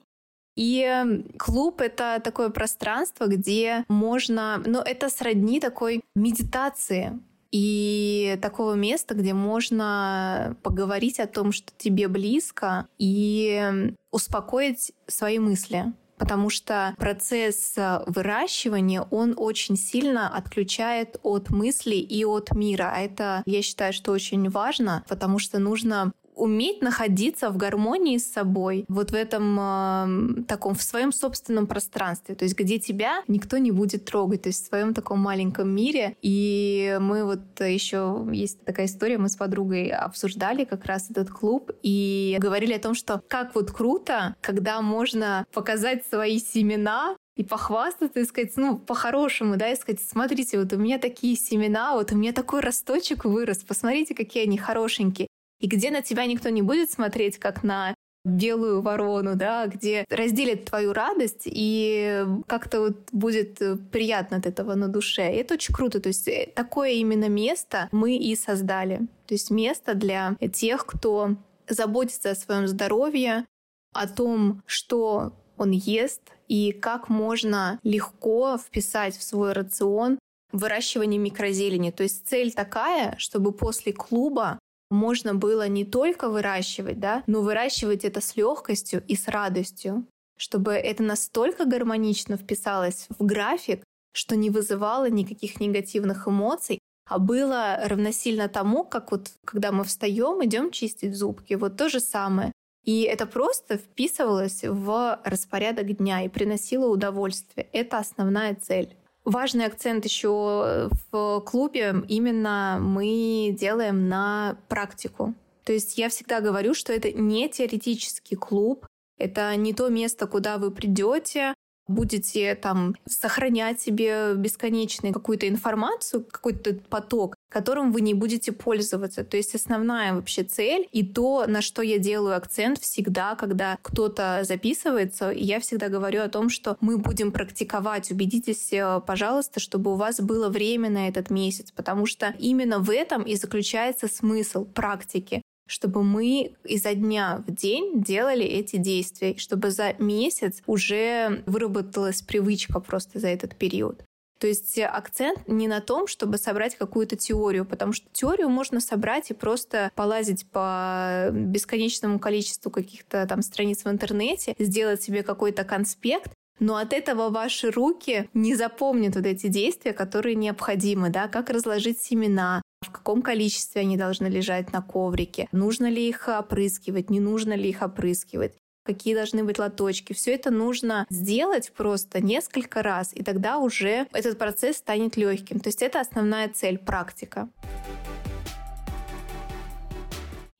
И 0.56 1.24
клуб— 1.38 1.82
это 1.82 2.22
такое 2.24 2.50
пространство, 2.50 3.26
где 3.28 3.86
можно... 3.88 4.62
Ну, 4.66 4.80
это 4.80 5.10
сродни 5.10 5.60
такой 5.60 6.02
медитации 6.16 7.20
и 7.52 8.38
такого 8.42 8.76
места, 8.76 9.14
где 9.14 9.34
можно 9.34 10.56
поговорить 10.64 11.20
о 11.20 11.28
том, 11.28 11.52
что 11.52 11.72
тебе 11.78 12.08
близко, 12.08 12.88
и 12.98 13.94
успокоить 14.12 14.94
свои 15.08 15.40
мысли 15.40 15.94
потому 16.18 16.52
что 16.52 16.94
процесс 17.00 17.74
выращивания, 18.06 19.02
он 19.10 19.34
очень 19.36 19.76
сильно 19.76 20.30
отключает 20.30 21.20
от 21.24 21.50
мыслей 21.50 22.00
и 22.00 22.24
от 22.26 22.52
мира. 22.52 22.92
А 22.94 23.00
это, 23.00 23.42
я 23.48 23.64
считаю, 23.64 23.92
что 23.92 24.12
очень 24.12 24.48
важно, 24.48 25.04
потому 25.10 25.40
что 25.40 25.58
нужно 25.58 26.14
уметь 26.42 26.82
находиться 26.82 27.52
в 27.52 27.58
гармонии 27.58 28.18
с 28.18 28.26
собой, 28.26 28.86
вот 28.88 29.12
в 29.12 29.14
этом 29.14 29.60
э, 29.60 30.44
таком, 30.48 30.74
в 30.74 30.82
своем 30.82 31.12
собственном 31.12 31.68
пространстве, 31.68 32.34
то 32.34 32.46
есть 32.46 32.58
где 32.58 32.80
тебя 32.80 33.22
никто 33.28 33.60
не 33.60 33.70
будет 33.70 34.06
трогать, 34.06 34.42
то 34.42 34.50
есть 34.50 34.66
в 34.66 34.68
своем 34.68 34.96
таком 34.96 35.20
маленьком 35.20 35.70
мире. 35.70 36.18
И 36.24 36.98
мы 37.00 37.26
вот 37.26 37.42
еще, 37.60 38.28
есть 38.32 38.66
такая 38.66 38.88
история, 38.88 39.20
мы 39.20 39.30
с 39.30 39.36
подругой 39.36 39.90
обсуждали 39.90 40.66
как 40.66 40.86
раз 40.86 41.12
этот 41.12 41.30
клуб 41.30 41.72
и 41.84 42.38
говорили 42.40 42.74
о 42.74 42.80
том, 42.80 42.96
что 42.96 43.22
как 43.28 43.54
вот 43.54 43.72
круто, 43.72 44.36
когда 44.42 44.82
можно 44.82 45.46
показать 45.54 46.08
свои 46.08 46.40
семена 46.40 47.16
и 47.36 47.44
похвастаться, 47.44 48.20
и 48.20 48.26
сказать, 48.26 48.54
ну, 48.56 48.80
по-хорошему, 48.80 49.58
да, 49.58 49.70
и 49.70 49.76
сказать, 49.76 50.02
смотрите, 50.02 50.60
вот 50.60 50.74
у 50.74 50.78
меня 50.78 50.98
такие 50.98 51.36
семена, 51.36 51.94
вот 51.94 52.12
у 52.12 52.16
меня 52.16 52.34
такой 52.34 52.62
росточек 52.62 53.26
вырос, 53.26 53.60
посмотрите, 53.60 54.16
какие 54.16 54.44
они 54.44 54.58
хорошенькие 54.58 55.28
и 55.62 55.68
где 55.68 55.92
на 55.92 56.02
тебя 56.02 56.26
никто 56.26 56.50
не 56.50 56.62
будет 56.62 56.92
смотреть, 56.92 57.38
как 57.38 57.64
на 57.64 57.94
белую 58.24 58.82
ворону, 58.82 59.36
да, 59.36 59.66
где 59.68 60.06
разделит 60.10 60.66
твою 60.66 60.94
радость 60.94 61.44
и 61.46 62.24
как-то 62.48 62.82
вот 62.82 63.10
будет 63.12 63.60
приятно 63.92 64.38
от 64.38 64.46
этого 64.46 64.76
на 64.76 64.88
душе. 64.88 65.34
И 65.34 65.38
это 65.38 65.56
очень 65.56 65.74
круто. 65.74 66.00
То 66.00 66.10
есть 66.10 66.28
э, 66.28 66.52
такое 66.54 66.92
именно 66.92 67.30
место 67.30 67.90
мы 67.92 68.18
и 68.18 68.36
создали. 68.36 68.98
То 69.28 69.34
есть 69.34 69.50
место 69.50 69.96
для 69.96 70.36
тех, 70.54 70.86
кто 70.86 71.36
заботится 71.68 72.32
о 72.32 72.36
своем 72.36 72.68
здоровье, 72.68 73.46
о 73.94 74.08
том, 74.08 74.62
что 74.66 75.34
он 75.58 75.72
ест 75.72 76.22
и 76.48 76.72
как 76.72 77.10
можно 77.10 77.80
легко 77.84 78.58
вписать 78.58 79.18
в 79.18 79.24
свой 79.24 79.54
рацион 79.54 80.20
выращивание 80.52 81.20
микрозелени. 81.20 81.92
То 81.92 82.04
есть 82.04 82.28
цель 82.28 82.52
такая, 82.54 83.16
чтобы 83.18 83.52
после 83.52 83.94
клуба 83.94 84.60
можно 84.92 85.34
было 85.34 85.68
не 85.68 85.86
только 85.86 86.30
выращивать, 86.30 87.00
да, 87.00 87.24
но 87.28 87.42
выращивать 87.42 88.04
это 88.04 88.22
с 88.22 88.36
легкостью 88.36 89.04
и 89.08 89.16
с 89.16 89.28
радостью, 89.28 90.06
чтобы 90.38 90.74
это 90.74 91.04
настолько 91.04 91.66
гармонично 91.66 92.38
вписалось 92.38 93.08
в 93.18 93.26
график, 93.26 93.84
что 94.14 94.36
не 94.36 94.50
вызывало 94.50 95.10
никаких 95.10 95.60
негативных 95.60 96.28
эмоций, 96.28 96.80
а 97.08 97.20
было 97.20 97.80
равносильно 97.86 98.48
тому, 98.48 98.84
как 98.84 99.12
вот 99.12 99.32
когда 99.46 99.72
мы 99.72 99.84
встаем, 99.84 100.44
идем 100.46 100.72
чистить 100.72 101.16
зубки, 101.16 101.56
вот 101.56 101.78
то 101.78 101.90
же 101.90 102.00
самое. 102.00 102.52
И 102.84 103.04
это 103.04 103.26
просто 103.26 103.78
вписывалось 103.78 104.64
в 104.64 105.20
распорядок 105.24 105.98
дня 105.98 106.24
и 106.24 106.30
приносило 106.30 106.88
удовольствие. 106.88 107.68
Это 107.74 108.00
основная 108.00 108.56
цель. 108.56 108.96
Важный 109.24 109.66
акцент 109.66 110.06
еще 110.06 110.90
в 111.12 111.42
клубе 111.42 111.96
именно 112.08 112.80
мы 112.82 113.56
делаем 113.58 114.10
на 114.10 114.58
практику. 114.68 115.34
То 115.64 115.74
есть 115.74 115.98
я 115.98 116.10
всегда 116.10 116.42
говорю, 116.42 116.74
что 116.74 116.92
это 116.92 117.12
не 117.12 117.48
теоретический 117.48 118.36
клуб, 118.36 118.88
это 119.18 119.56
не 119.56 119.74
то 119.74 119.90
место, 119.90 120.26
куда 120.26 120.58
вы 120.58 120.72
придете, 120.72 121.54
будете 121.92 122.56
там 122.56 122.96
сохранять 123.08 123.80
себе 123.80 124.34
бесконечную 124.36 125.14
какую-то 125.14 125.48
информацию, 125.48 126.24
какой-то 126.24 126.76
поток, 126.90 127.36
которым 127.50 127.92
вы 127.92 128.02
не 128.02 128.14
будете 128.14 128.52
пользоваться. 128.52 129.24
То 129.24 129.38
есть 129.38 129.54
основная 129.54 130.14
вообще 130.14 130.44
цель 130.44 130.88
и 130.92 131.06
то, 131.06 131.46
на 131.48 131.62
что 131.62 131.82
я 131.82 131.98
делаю 132.00 132.36
акцент 132.36 132.80
всегда, 132.80 133.36
когда 133.36 133.78
кто-то 133.82 134.42
записывается, 134.44 135.32
я 135.32 135.60
всегда 135.60 135.90
говорю 135.90 136.24
о 136.24 136.30
том, 136.30 136.50
что 136.50 136.78
мы 136.80 136.98
будем 136.98 137.32
практиковать. 137.32 138.10
Убедитесь, 138.12 138.72
э, 138.72 139.02
пожалуйста, 139.06 139.60
чтобы 139.60 139.92
у 139.92 139.96
вас 139.96 140.22
было 140.22 140.50
время 140.50 140.90
на 140.90 141.08
этот 141.08 141.30
месяц, 141.30 141.72
потому 141.72 142.06
что 142.06 142.34
именно 142.40 142.80
в 142.80 142.90
этом 142.90 143.24
и 143.24 143.36
заключается 143.36 144.08
смысл 144.08 144.66
практики 144.66 145.42
чтобы 145.72 146.04
мы 146.04 146.54
изо 146.66 146.94
дня 146.94 147.42
в 147.48 147.52
день 147.54 148.04
делали 148.04 148.44
эти 148.44 148.76
действия, 148.76 149.38
чтобы 149.38 149.72
за 149.72 149.94
месяц 150.00 150.62
уже 150.66 151.44
выработалась 151.46 152.22
привычка 152.22 152.82
просто 152.82 153.20
за 153.20 153.30
этот 153.30 153.56
период. 153.56 154.04
То 154.40 154.48
есть 154.48 154.78
акцент 154.80 155.48
не 155.48 155.70
на 155.70 155.80
том, 155.80 156.08
чтобы 156.08 156.38
собрать 156.38 156.76
какую-то 156.76 157.16
теорию, 157.16 157.64
потому 157.64 157.94
что 157.94 158.08
теорию 158.12 158.50
можно 158.50 158.82
собрать 158.82 159.32
и 159.32 159.34
просто 159.34 159.92
полазить 159.96 160.46
по 160.50 161.30
бесконечному 161.32 162.20
количеству 162.20 162.70
каких-то 162.70 163.26
там 163.26 163.42
страниц 163.42 163.86
в 163.86 163.90
интернете, 163.90 164.56
сделать 164.60 165.02
себе 165.02 165.24
какой-то 165.24 165.64
конспект, 165.64 166.34
но 166.60 166.76
от 166.76 166.92
этого 166.92 167.30
ваши 167.30 167.72
руки 167.72 168.30
не 168.34 168.56
запомнят 168.56 169.16
вот 169.16 169.26
эти 169.26 169.48
действия, 169.48 169.94
которые 169.94 170.36
необходимы, 170.36 171.10
да, 171.10 171.30
как 171.30 171.50
разложить 171.50 172.02
семена, 172.02 172.62
в 172.82 172.92
каком 172.92 173.22
количестве 173.22 173.82
они 173.82 173.96
должны 173.96 174.28
лежать 174.28 174.74
на 174.74 174.82
коврике, 174.82 175.48
нужно 175.52 175.90
ли 175.90 176.10
их 176.10 176.28
опрыскивать, 176.28 177.10
не 177.10 177.20
нужно 177.20 177.54
ли 177.54 177.70
их 177.70 177.82
опрыскивать 177.82 178.54
какие 178.84 179.14
должны 179.14 179.44
быть 179.44 179.60
лоточки. 179.60 180.12
Все 180.12 180.34
это 180.34 180.50
нужно 180.50 181.06
сделать 181.12 181.72
просто 181.78 182.20
несколько 182.20 182.82
раз, 182.82 183.12
и 183.14 183.24
тогда 183.24 183.60
уже 183.60 184.08
этот 184.12 184.40
процесс 184.40 184.78
станет 184.78 185.18
легким. 185.18 185.60
То 185.60 185.70
есть 185.70 185.84
это 185.84 186.02
основная 186.02 186.50
цель, 186.50 186.80
практика. 186.80 187.48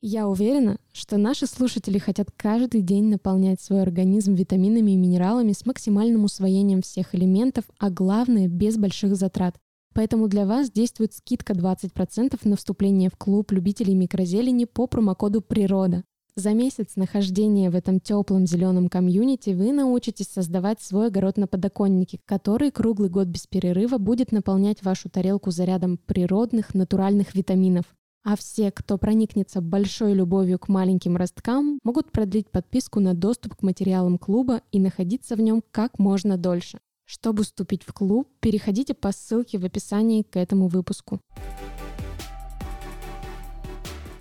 Я 0.00 0.28
уверена, 0.28 0.78
что 0.92 1.16
наши 1.16 1.46
слушатели 1.46 1.98
хотят 1.98 2.28
каждый 2.36 2.80
день 2.80 3.10
наполнять 3.10 3.60
свой 3.60 3.82
организм 3.82 4.34
витаминами 4.34 4.92
и 4.92 4.96
минералами 4.96 5.52
с 5.52 5.66
максимальным 5.66 6.24
усвоением 6.24 6.82
всех 6.82 7.16
элементов, 7.16 7.64
а 7.78 7.90
главное, 7.90 8.46
без 8.46 8.76
больших 8.76 9.16
затрат. 9.16 9.56
Поэтому 9.94 10.28
для 10.28 10.46
вас 10.46 10.70
действует 10.70 11.12
скидка 11.14 11.52
20% 11.52 12.38
на 12.44 12.56
вступление 12.56 13.10
в 13.10 13.16
клуб 13.16 13.52
любителей 13.52 13.94
микрозелени 13.94 14.64
по 14.64 14.86
промокоду 14.86 15.40
«Природа». 15.40 16.04
За 16.34 16.54
месяц 16.54 16.96
нахождения 16.96 17.68
в 17.68 17.76
этом 17.76 18.00
теплом 18.00 18.46
зеленом 18.46 18.88
комьюнити 18.88 19.50
вы 19.50 19.70
научитесь 19.70 20.28
создавать 20.28 20.80
свой 20.80 21.08
огород 21.08 21.36
на 21.36 21.46
подоконнике, 21.46 22.20
который 22.24 22.70
круглый 22.70 23.10
год 23.10 23.26
без 23.28 23.46
перерыва 23.46 23.98
будет 23.98 24.32
наполнять 24.32 24.82
вашу 24.82 25.10
тарелку 25.10 25.50
зарядом 25.50 25.98
природных, 25.98 26.74
натуральных 26.74 27.34
витаминов. 27.34 27.84
А 28.24 28.36
все, 28.36 28.70
кто 28.70 28.96
проникнется 28.96 29.60
большой 29.60 30.14
любовью 30.14 30.58
к 30.58 30.68
маленьким 30.68 31.18
росткам, 31.18 31.78
могут 31.82 32.10
продлить 32.12 32.50
подписку 32.50 32.98
на 33.00 33.12
доступ 33.12 33.56
к 33.56 33.62
материалам 33.62 34.16
клуба 34.16 34.62
и 34.70 34.80
находиться 34.80 35.36
в 35.36 35.40
нем 35.40 35.62
как 35.70 35.98
можно 35.98 36.38
дольше. 36.38 36.78
Чтобы 37.04 37.42
вступить 37.42 37.82
в 37.82 37.92
клуб, 37.92 38.28
переходите 38.40 38.94
по 38.94 39.12
ссылке 39.12 39.58
в 39.58 39.64
описании 39.64 40.22
к 40.22 40.36
этому 40.36 40.68
выпуску. 40.68 41.20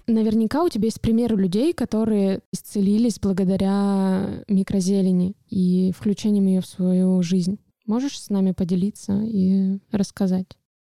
Наверняка 0.07 0.63
у 0.63 0.69
тебя 0.69 0.85
есть 0.85 0.99
примеры 0.99 1.37
людей, 1.37 1.73
которые 1.73 2.41
исцелились 2.51 3.19
благодаря 3.19 4.43
микрозелени 4.47 5.35
и 5.49 5.93
включением 5.97 6.47
ее 6.47 6.61
в 6.61 6.65
свою 6.65 7.21
жизнь. 7.21 7.59
Можешь 7.85 8.19
с 8.21 8.29
нами 8.29 8.51
поделиться 8.51 9.21
и 9.23 9.79
рассказать? 9.91 10.47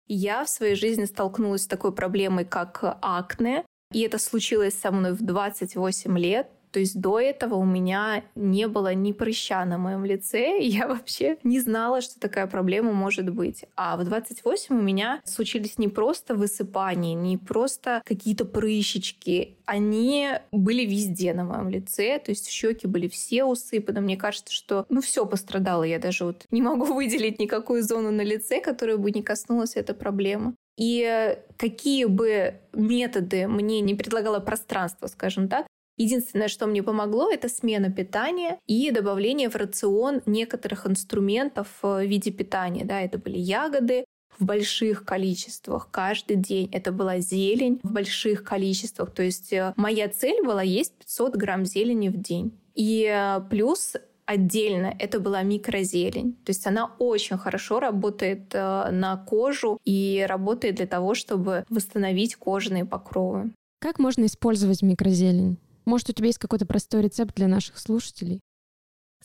Я 0.06 0.44
в 0.44 0.50
своей 0.50 0.74
жизни 0.74 1.04
столкнулась 1.04 1.62
с 1.62 1.66
такой 1.66 1.92
проблемой, 1.92 2.44
как 2.44 2.80
акне. 3.02 3.64
И 3.92 4.00
это 4.00 4.18
случилось 4.18 4.74
со 4.74 4.90
мной 4.90 5.12
в 5.12 5.22
28 5.22 6.18
лет. 6.18 6.48
То 6.74 6.80
есть 6.80 7.00
до 7.00 7.20
этого 7.20 7.54
у 7.54 7.64
меня 7.64 8.24
не 8.34 8.66
было 8.66 8.94
ни 8.94 9.12
прыща 9.12 9.64
на 9.64 9.78
моем 9.78 10.04
лице, 10.04 10.58
и 10.58 10.66
я 10.66 10.88
вообще 10.88 11.38
не 11.44 11.60
знала, 11.60 12.00
что 12.00 12.18
такая 12.18 12.48
проблема 12.48 12.92
может 12.92 13.30
быть. 13.30 13.64
А 13.76 13.96
в 13.96 14.02
28 14.02 14.76
у 14.76 14.82
меня 14.82 15.22
случились 15.24 15.78
не 15.78 15.86
просто 15.86 16.34
высыпания, 16.34 17.14
не 17.14 17.38
просто 17.38 18.02
какие-то 18.04 18.44
прыщички, 18.44 19.56
они 19.66 20.30
были 20.50 20.84
везде 20.84 21.32
на 21.32 21.44
моем 21.44 21.68
лице, 21.68 22.18
то 22.18 22.32
есть 22.32 22.48
щеки 22.48 22.88
были 22.88 23.06
все 23.06 23.44
усыпаны. 23.44 24.00
Мне 24.00 24.16
кажется, 24.16 24.52
что 24.52 24.84
ну 24.88 25.00
все 25.00 25.26
пострадало. 25.26 25.84
Я 25.84 26.00
даже 26.00 26.24
вот 26.24 26.44
не 26.50 26.60
могу 26.60 26.84
выделить 26.92 27.38
никакую 27.38 27.84
зону 27.84 28.10
на 28.10 28.22
лице, 28.22 28.60
которая 28.60 28.96
бы 28.96 29.12
не 29.12 29.22
коснулась 29.22 29.76
этой 29.76 29.94
проблемы. 29.94 30.54
И 30.76 31.38
какие 31.56 32.06
бы 32.06 32.56
методы 32.72 33.46
мне 33.46 33.80
не 33.80 33.94
предлагало 33.94 34.40
пространство, 34.40 35.06
скажем 35.06 35.48
так, 35.48 35.66
Единственное, 35.96 36.48
что 36.48 36.66
мне 36.66 36.82
помогло, 36.82 37.30
это 37.30 37.48
смена 37.48 37.90
питания 37.90 38.58
и 38.66 38.90
добавление 38.90 39.48
в 39.48 39.56
рацион 39.56 40.22
некоторых 40.26 40.86
инструментов 40.86 41.68
в 41.82 42.04
виде 42.04 42.30
питания. 42.30 42.84
Да, 42.84 43.00
это 43.00 43.18
были 43.18 43.38
ягоды, 43.38 44.04
в 44.38 44.44
больших 44.44 45.04
количествах 45.04 45.88
каждый 45.90 46.36
день. 46.36 46.68
Это 46.72 46.92
была 46.92 47.18
зелень 47.20 47.80
в 47.82 47.92
больших 47.92 48.44
количествах. 48.44 49.12
То 49.12 49.22
есть 49.22 49.52
э, 49.52 49.72
моя 49.76 50.08
цель 50.08 50.44
была 50.44 50.62
есть 50.62 50.92
500 50.94 51.36
грамм 51.36 51.64
зелени 51.64 52.08
в 52.08 52.20
день. 52.20 52.52
И 52.74 53.08
э, 53.08 53.40
плюс 53.48 53.94
отдельно 54.26 54.94
это 54.98 55.20
была 55.20 55.42
микрозелень. 55.42 56.34
То 56.44 56.50
есть 56.50 56.66
она 56.66 56.92
очень 56.98 57.38
хорошо 57.38 57.80
работает 57.80 58.54
э, 58.54 58.90
на 58.90 59.16
кожу 59.16 59.78
и 59.84 60.24
работает 60.28 60.76
для 60.76 60.86
того, 60.86 61.14
чтобы 61.14 61.64
восстановить 61.68 62.36
кожные 62.36 62.84
покровы. 62.84 63.52
Как 63.80 63.98
можно 63.98 64.24
использовать 64.24 64.82
микрозелень? 64.82 65.58
Может, 65.84 66.10
у 66.10 66.12
тебя 66.12 66.26
есть 66.26 66.38
какой-то 66.38 66.66
простой 66.66 67.02
рецепт 67.02 67.34
для 67.34 67.48
наших 67.48 67.78
слушателей? 67.78 68.40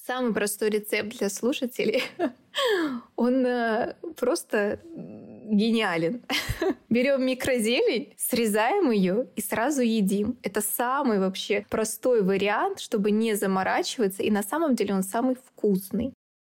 Самый 0.06 0.34
простой 0.34 0.70
рецепт 0.70 1.18
для 1.18 1.30
слушателей, 1.30 2.04
он 3.16 3.46
э, 3.46 3.96
просто 4.16 4.80
гениален. 4.86 6.24
Берем 6.90 7.26
микрозелень, 7.26 8.14
срезаем 8.18 8.92
ее 8.92 9.28
и 9.36 9.42
сразу 9.42 9.82
едим. 9.82 10.38
Это 10.42 10.62
самый 10.62 11.20
вообще 11.20 11.66
простой 11.70 12.24
вариант, 12.24 12.80
чтобы 12.80 13.12
не 13.12 13.36
заморачиваться, 13.36 14.24
и 14.24 14.32
на 14.32 14.42
самом 14.42 14.76
деле 14.76 14.96
он 14.96 15.04
самый 15.04 15.36
вкусный. 15.36 16.14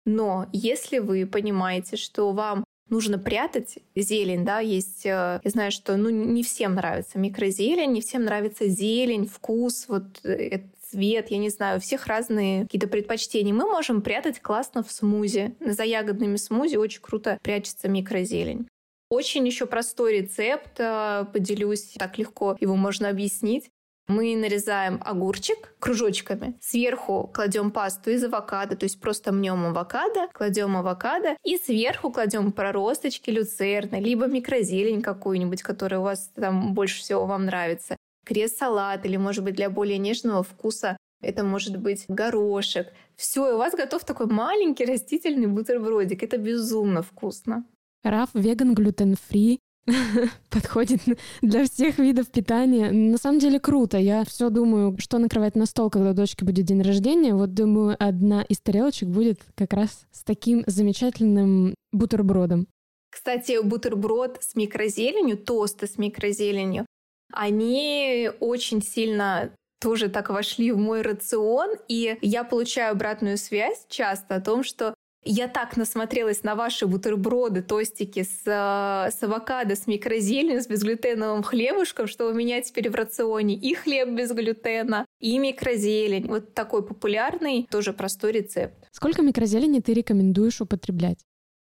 Но 0.06 0.48
если 0.52 1.00
вы 1.00 1.26
понимаете, 1.26 1.96
что 1.96 2.32
вам 2.32 2.64
нужно 2.90 3.18
прятать 3.18 3.80
зелень, 3.96 4.46
да, 4.46 4.60
есть, 4.60 5.06
э, 5.06 5.40
я 5.44 5.50
знаю, 5.50 5.72
что, 5.72 5.98
ну, 5.98 6.10
не 6.10 6.44
всем 6.44 6.76
нравится 6.76 7.20
микрозелень, 7.20 7.92
не 7.92 8.02
всем 8.02 8.26
нравится 8.26 8.68
зелень, 8.68 9.28
вкус, 9.28 9.86
вот 9.88 10.24
э, 10.24 10.62
цвет, 10.90 11.30
я 11.30 11.38
не 11.38 11.50
знаю, 11.50 11.78
у 11.78 11.82
всех 11.82 12.08
разные 12.08 12.64
какие-то 12.64 12.88
предпочтения. 12.88 13.54
Мы 13.54 13.66
можем 13.66 14.02
прятать 14.02 14.40
классно 14.40 14.84
в 14.84 14.92
смузи. 14.92 15.56
За 15.60 15.84
ягодными 15.84 16.38
смузи 16.38 16.78
очень 16.78 17.02
круто 17.02 17.38
прячется 17.42 17.88
микрозелень. 17.88 18.68
Очень 19.10 19.48
еще 19.48 19.66
простой 19.66 20.20
рецепт, 20.20 20.80
э, 20.80 21.26
поделюсь, 21.34 21.96
так 21.98 22.18
легко 22.18 22.56
его 22.60 22.76
можно 22.76 23.10
объяснить. 23.10 23.70
Мы 24.10 24.36
нарезаем 24.36 25.00
огурчик 25.06 25.76
кружочками, 25.80 26.56
сверху 26.60 27.30
кладем 27.32 27.70
пасту 27.70 28.10
из 28.10 28.24
авокадо, 28.24 28.76
то 28.76 28.86
есть 28.86 29.00
просто 29.00 29.32
мнем 29.32 29.68
авокадо, 29.68 30.28
кладем 30.34 30.76
авокадо 30.76 31.38
и 31.46 31.58
сверху 31.58 32.12
кладем 32.12 32.52
проросточки 32.52 33.30
люцерны, 33.30 33.98
либо 33.98 34.26
микрозелень 34.26 35.04
какую-нибудь, 35.04 35.62
которая 35.62 36.00
у 36.00 36.04
вас 36.04 36.32
там 36.34 36.74
больше 36.74 37.02
всего 37.02 37.28
вам 37.28 37.46
нравится, 37.46 37.98
крест-салат 38.26 39.06
или, 39.06 39.16
может 39.16 39.44
быть, 39.44 39.56
для 39.56 39.70
более 39.70 40.00
нежного 40.00 40.42
вкуса 40.42 40.98
это 41.22 41.44
может 41.44 41.78
быть 41.78 42.06
горошек. 42.08 42.88
Все, 43.16 43.50
и 43.50 43.54
у 43.54 43.58
вас 43.58 43.76
готов 43.76 44.06
такой 44.06 44.26
маленький 44.26 44.86
растительный 44.86 45.48
бутербродик. 45.48 46.24
Это 46.24 46.38
безумно 46.38 47.04
вкусно. 47.04 47.66
Раф 48.04 48.30
веган, 48.34 48.74
глютен-фри, 48.74 49.60
подходит 50.50 51.02
для 51.42 51.66
всех 51.66 52.00
видов 52.00 52.30
питания. 52.32 52.92
На 52.92 53.18
самом 53.18 53.40
деле 53.40 53.60
круто. 53.60 53.98
Я 53.98 54.24
все 54.26 54.50
думаю, 54.50 54.96
что 55.00 55.18
накрывать 55.18 55.56
на 55.56 55.66
стол, 55.66 55.90
когда 55.90 56.12
у 56.12 56.14
дочки 56.14 56.44
будет 56.44 56.66
день 56.66 56.82
рождения. 56.82 57.34
Вот 57.34 57.54
думаю, 57.54 57.96
одна 58.00 58.42
из 58.44 58.60
тарелочек 58.60 59.10
будет 59.10 59.40
как 59.56 59.74
раз 59.74 60.06
с 60.12 60.24
таким 60.24 60.64
замечательным 60.68 61.74
бутербродом. 61.92 62.68
Кстати, 63.12 63.62
бутерброд 63.64 64.38
с 64.42 64.56
микрозеленью, 64.56 65.38
тосты 65.38 65.88
с 65.88 65.98
микрозеленью, 65.98 66.86
они 67.34 68.30
очень 68.40 68.82
сильно 68.82 69.52
тоже 69.80 70.10
так 70.10 70.30
вошли 70.30 70.72
в 70.72 70.78
мой 70.78 71.02
рацион, 71.02 71.76
и 71.88 72.18
я 72.22 72.44
получаю 72.44 72.92
обратную 72.92 73.38
связь 73.38 73.86
часто 73.88 74.36
о 74.36 74.42
том, 74.42 74.64
что 74.64 74.94
я 75.24 75.48
так 75.48 75.78
насмотрелась 75.78 76.44
на 76.44 76.56
ваши 76.56 76.88
бутерброды, 76.88 77.62
тостики 77.62 78.24
с, 78.24 78.42
э, 78.46 79.12
с 79.12 79.22
авокадо, 79.22 79.76
с 79.76 79.86
микрозеленью, 79.88 80.62
с 80.62 80.68
безглютеновым 80.68 81.44
хлебушком, 81.44 82.08
что 82.08 82.28
у 82.28 82.34
меня 82.34 82.62
теперь 82.62 82.90
в 82.90 82.96
рационе 82.96 83.56
и 83.56 83.74
хлеб 83.74 84.10
без 84.10 84.32
глютена, 84.32 85.06
и 85.20 85.38
микрозелень. 85.38 86.28
Вот 86.28 86.54
такой 86.54 86.86
популярный, 86.86 87.68
тоже 87.70 87.94
простой 87.94 88.32
рецепт. 88.32 88.88
Сколько 88.92 89.22
микрозелени 89.22 89.80
ты 89.80 89.94
рекомендуешь 89.94 90.62
употреблять? 90.62 91.20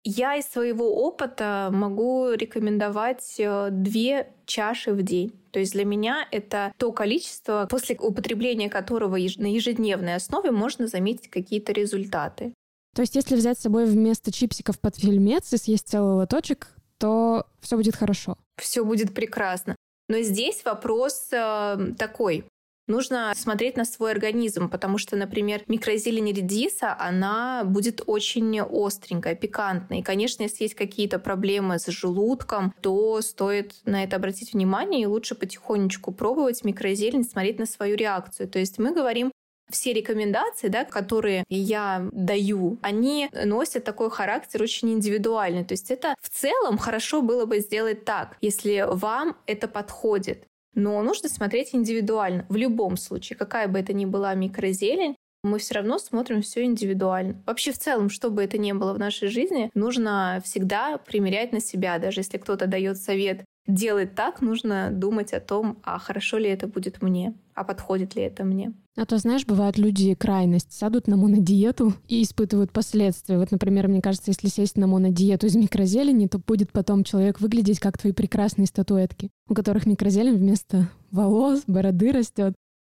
Я 0.06 0.36
из 0.36 0.44
своего 0.46 1.06
опыта 1.06 1.70
могу 1.72 2.30
рекомендовать 2.32 3.36
э, 3.38 3.68
две 3.70 4.28
чаши 4.44 4.92
в 4.92 5.02
день. 5.02 5.32
То 5.50 5.60
есть 5.60 5.72
для 5.72 5.84
меня 5.84 6.28
это 6.30 6.74
то 6.76 6.92
количество, 6.92 7.66
после 7.70 7.96
употребления 7.98 8.68
которого 8.68 9.16
на 9.16 9.46
ежедневной 9.46 10.16
основе 10.16 10.50
можно 10.50 10.88
заметить 10.88 11.30
какие-то 11.30 11.72
результаты. 11.72 12.52
То 12.94 13.02
есть 13.02 13.16
если 13.16 13.35
взять 13.35 13.59
с 13.59 13.62
собой 13.62 13.87
вместо 13.87 14.33
чипсиков 14.33 14.78
под 14.78 14.96
фильмец 14.96 15.52
и 15.52 15.57
съесть 15.57 15.88
целый 15.88 16.14
лоточек, 16.14 16.68
то 16.98 17.46
все 17.61 17.76
будет 17.76 17.96
хорошо. 17.96 18.38
Все 18.57 18.85
будет 18.85 19.14
прекрасно. 19.14 19.74
Но 20.09 20.20
здесь 20.20 20.64
вопрос 20.64 21.28
э, 21.33 21.76
такой 21.98 22.44
нужно 22.87 23.33
смотреть 23.37 23.76
на 23.76 23.85
свой 23.85 24.12
организм, 24.12 24.68
потому 24.68 24.98
что, 24.98 25.16
например, 25.16 25.62
микрозелень 25.68 26.33
редиса, 26.33 26.96
она 26.98 27.62
будет 27.64 28.02
очень 28.07 28.61
остренькая, 28.61 29.35
пикантная. 29.35 29.98
И, 29.98 30.02
конечно, 30.02 30.42
если 30.42 30.64
есть 30.64 30.74
какие-то 30.74 31.18
проблемы 31.18 31.78
с 31.78 31.87
желудком, 31.87 32.74
то 32.80 33.20
стоит 33.22 33.74
на 33.85 34.04
это 34.04 34.16
обратить 34.16 34.52
внимание 34.52 35.02
и 35.02 35.07
лучше 35.07 35.35
потихонечку 35.35 36.12
пробовать 36.12 36.64
микрозелень, 36.64 37.24
смотреть 37.24 37.59
на 37.59 37.66
свою 37.66 37.96
реакцию. 37.96 38.48
То 38.48 38.59
есть 38.59 38.78
мы 38.78 38.92
говорим 38.92 39.33
все 39.70 39.92
рекомендации, 39.92 40.68
да, 40.68 40.85
которые 40.85 41.44
я 41.48 42.09
даю, 42.12 42.79
они 42.83 43.29
носят 43.33 43.85
такой 43.85 44.11
характер 44.11 44.62
очень 44.62 44.92
индивидуальный. 44.92 45.64
То 45.64 45.72
есть 45.72 45.90
это 45.90 46.14
в 46.20 46.29
целом 46.29 46.79
хорошо 46.79 47.22
было 47.22 47.46
бы 47.46 47.61
сделать 47.61 48.05
так, 48.05 48.37
если 48.40 48.87
вам 48.88 49.37
это 49.46 49.68
подходит. 49.68 50.44
Но 50.74 51.03
нужно 51.03 51.29
смотреть 51.29 51.74
индивидуально. 51.74 52.46
В 52.48 52.57
любом 52.57 52.96
случае, 52.96 53.37
какая 53.37 53.68
бы 53.68 53.79
это 53.79 53.92
ни 53.92 54.05
была 54.05 54.35
микрозелень, 54.35 55.16
мы 55.44 55.59
все 55.59 55.74
равно 55.74 55.98
смотрим 55.98 56.42
все 56.42 56.64
индивидуально. 56.64 57.42
Вообще 57.46 57.70
в 57.70 57.79
целом, 57.79 58.09
что 58.09 58.31
бы 58.31 58.42
это 58.42 58.57
ни 58.59 58.72
было 58.72 58.94
в 58.94 58.98
нашей 58.98 59.29
жизни, 59.29 59.70
нужно 59.74 60.40
всегда 60.42 60.96
примерять 60.96 61.53
на 61.53 61.61
себя. 61.61 61.98
Даже 61.98 62.20
если 62.20 62.38
кто-то 62.38 62.66
дает 62.66 62.96
совет 62.96 63.44
делать 63.66 64.14
так, 64.14 64.40
нужно 64.40 64.90
думать 64.90 65.33
о 65.33 65.40
том, 65.40 65.79
а 65.83 65.98
хорошо 65.98 66.38
ли 66.38 66.48
это 66.48 66.66
будет 66.66 67.03
мне, 67.03 67.35
а 67.55 67.64
подходит 67.64 68.14
ли 68.14 68.22
это 68.22 68.44
мне. 68.44 68.72
А 68.96 69.07
то, 69.07 69.18
знаешь, 69.18 69.44
бывают 69.44 69.77
люди 69.77 70.14
крайность, 70.14 70.72
сядут 70.72 71.09
на 71.09 71.16
монодиету 71.16 71.94
и 72.07 72.22
испытывают 72.22 72.72
последствия. 72.72 73.38
Вот, 73.38 73.50
например, 73.50 73.88
мне 73.88 74.00
кажется, 74.00 74.31
если 74.31 74.48
сесть 74.48 74.77
на 74.77 74.87
монодиету 74.87 75.46
из 75.46 75.57
микрозелени, 75.57 76.29
то 76.29 76.38
будет 76.38 76.70
потом 76.70 77.03
человек 77.03 77.40
выглядеть 77.40 77.81
как 77.81 77.98
твои 77.98 78.12
прекрасные 78.12 78.66
статуэтки, 78.66 79.31
у 79.48 79.55
которых 79.55 79.87
микрозелень 79.87 80.37
вместо 80.37 80.88
волос, 81.11 81.64
бороды 81.66 82.12
растет. 82.12 82.55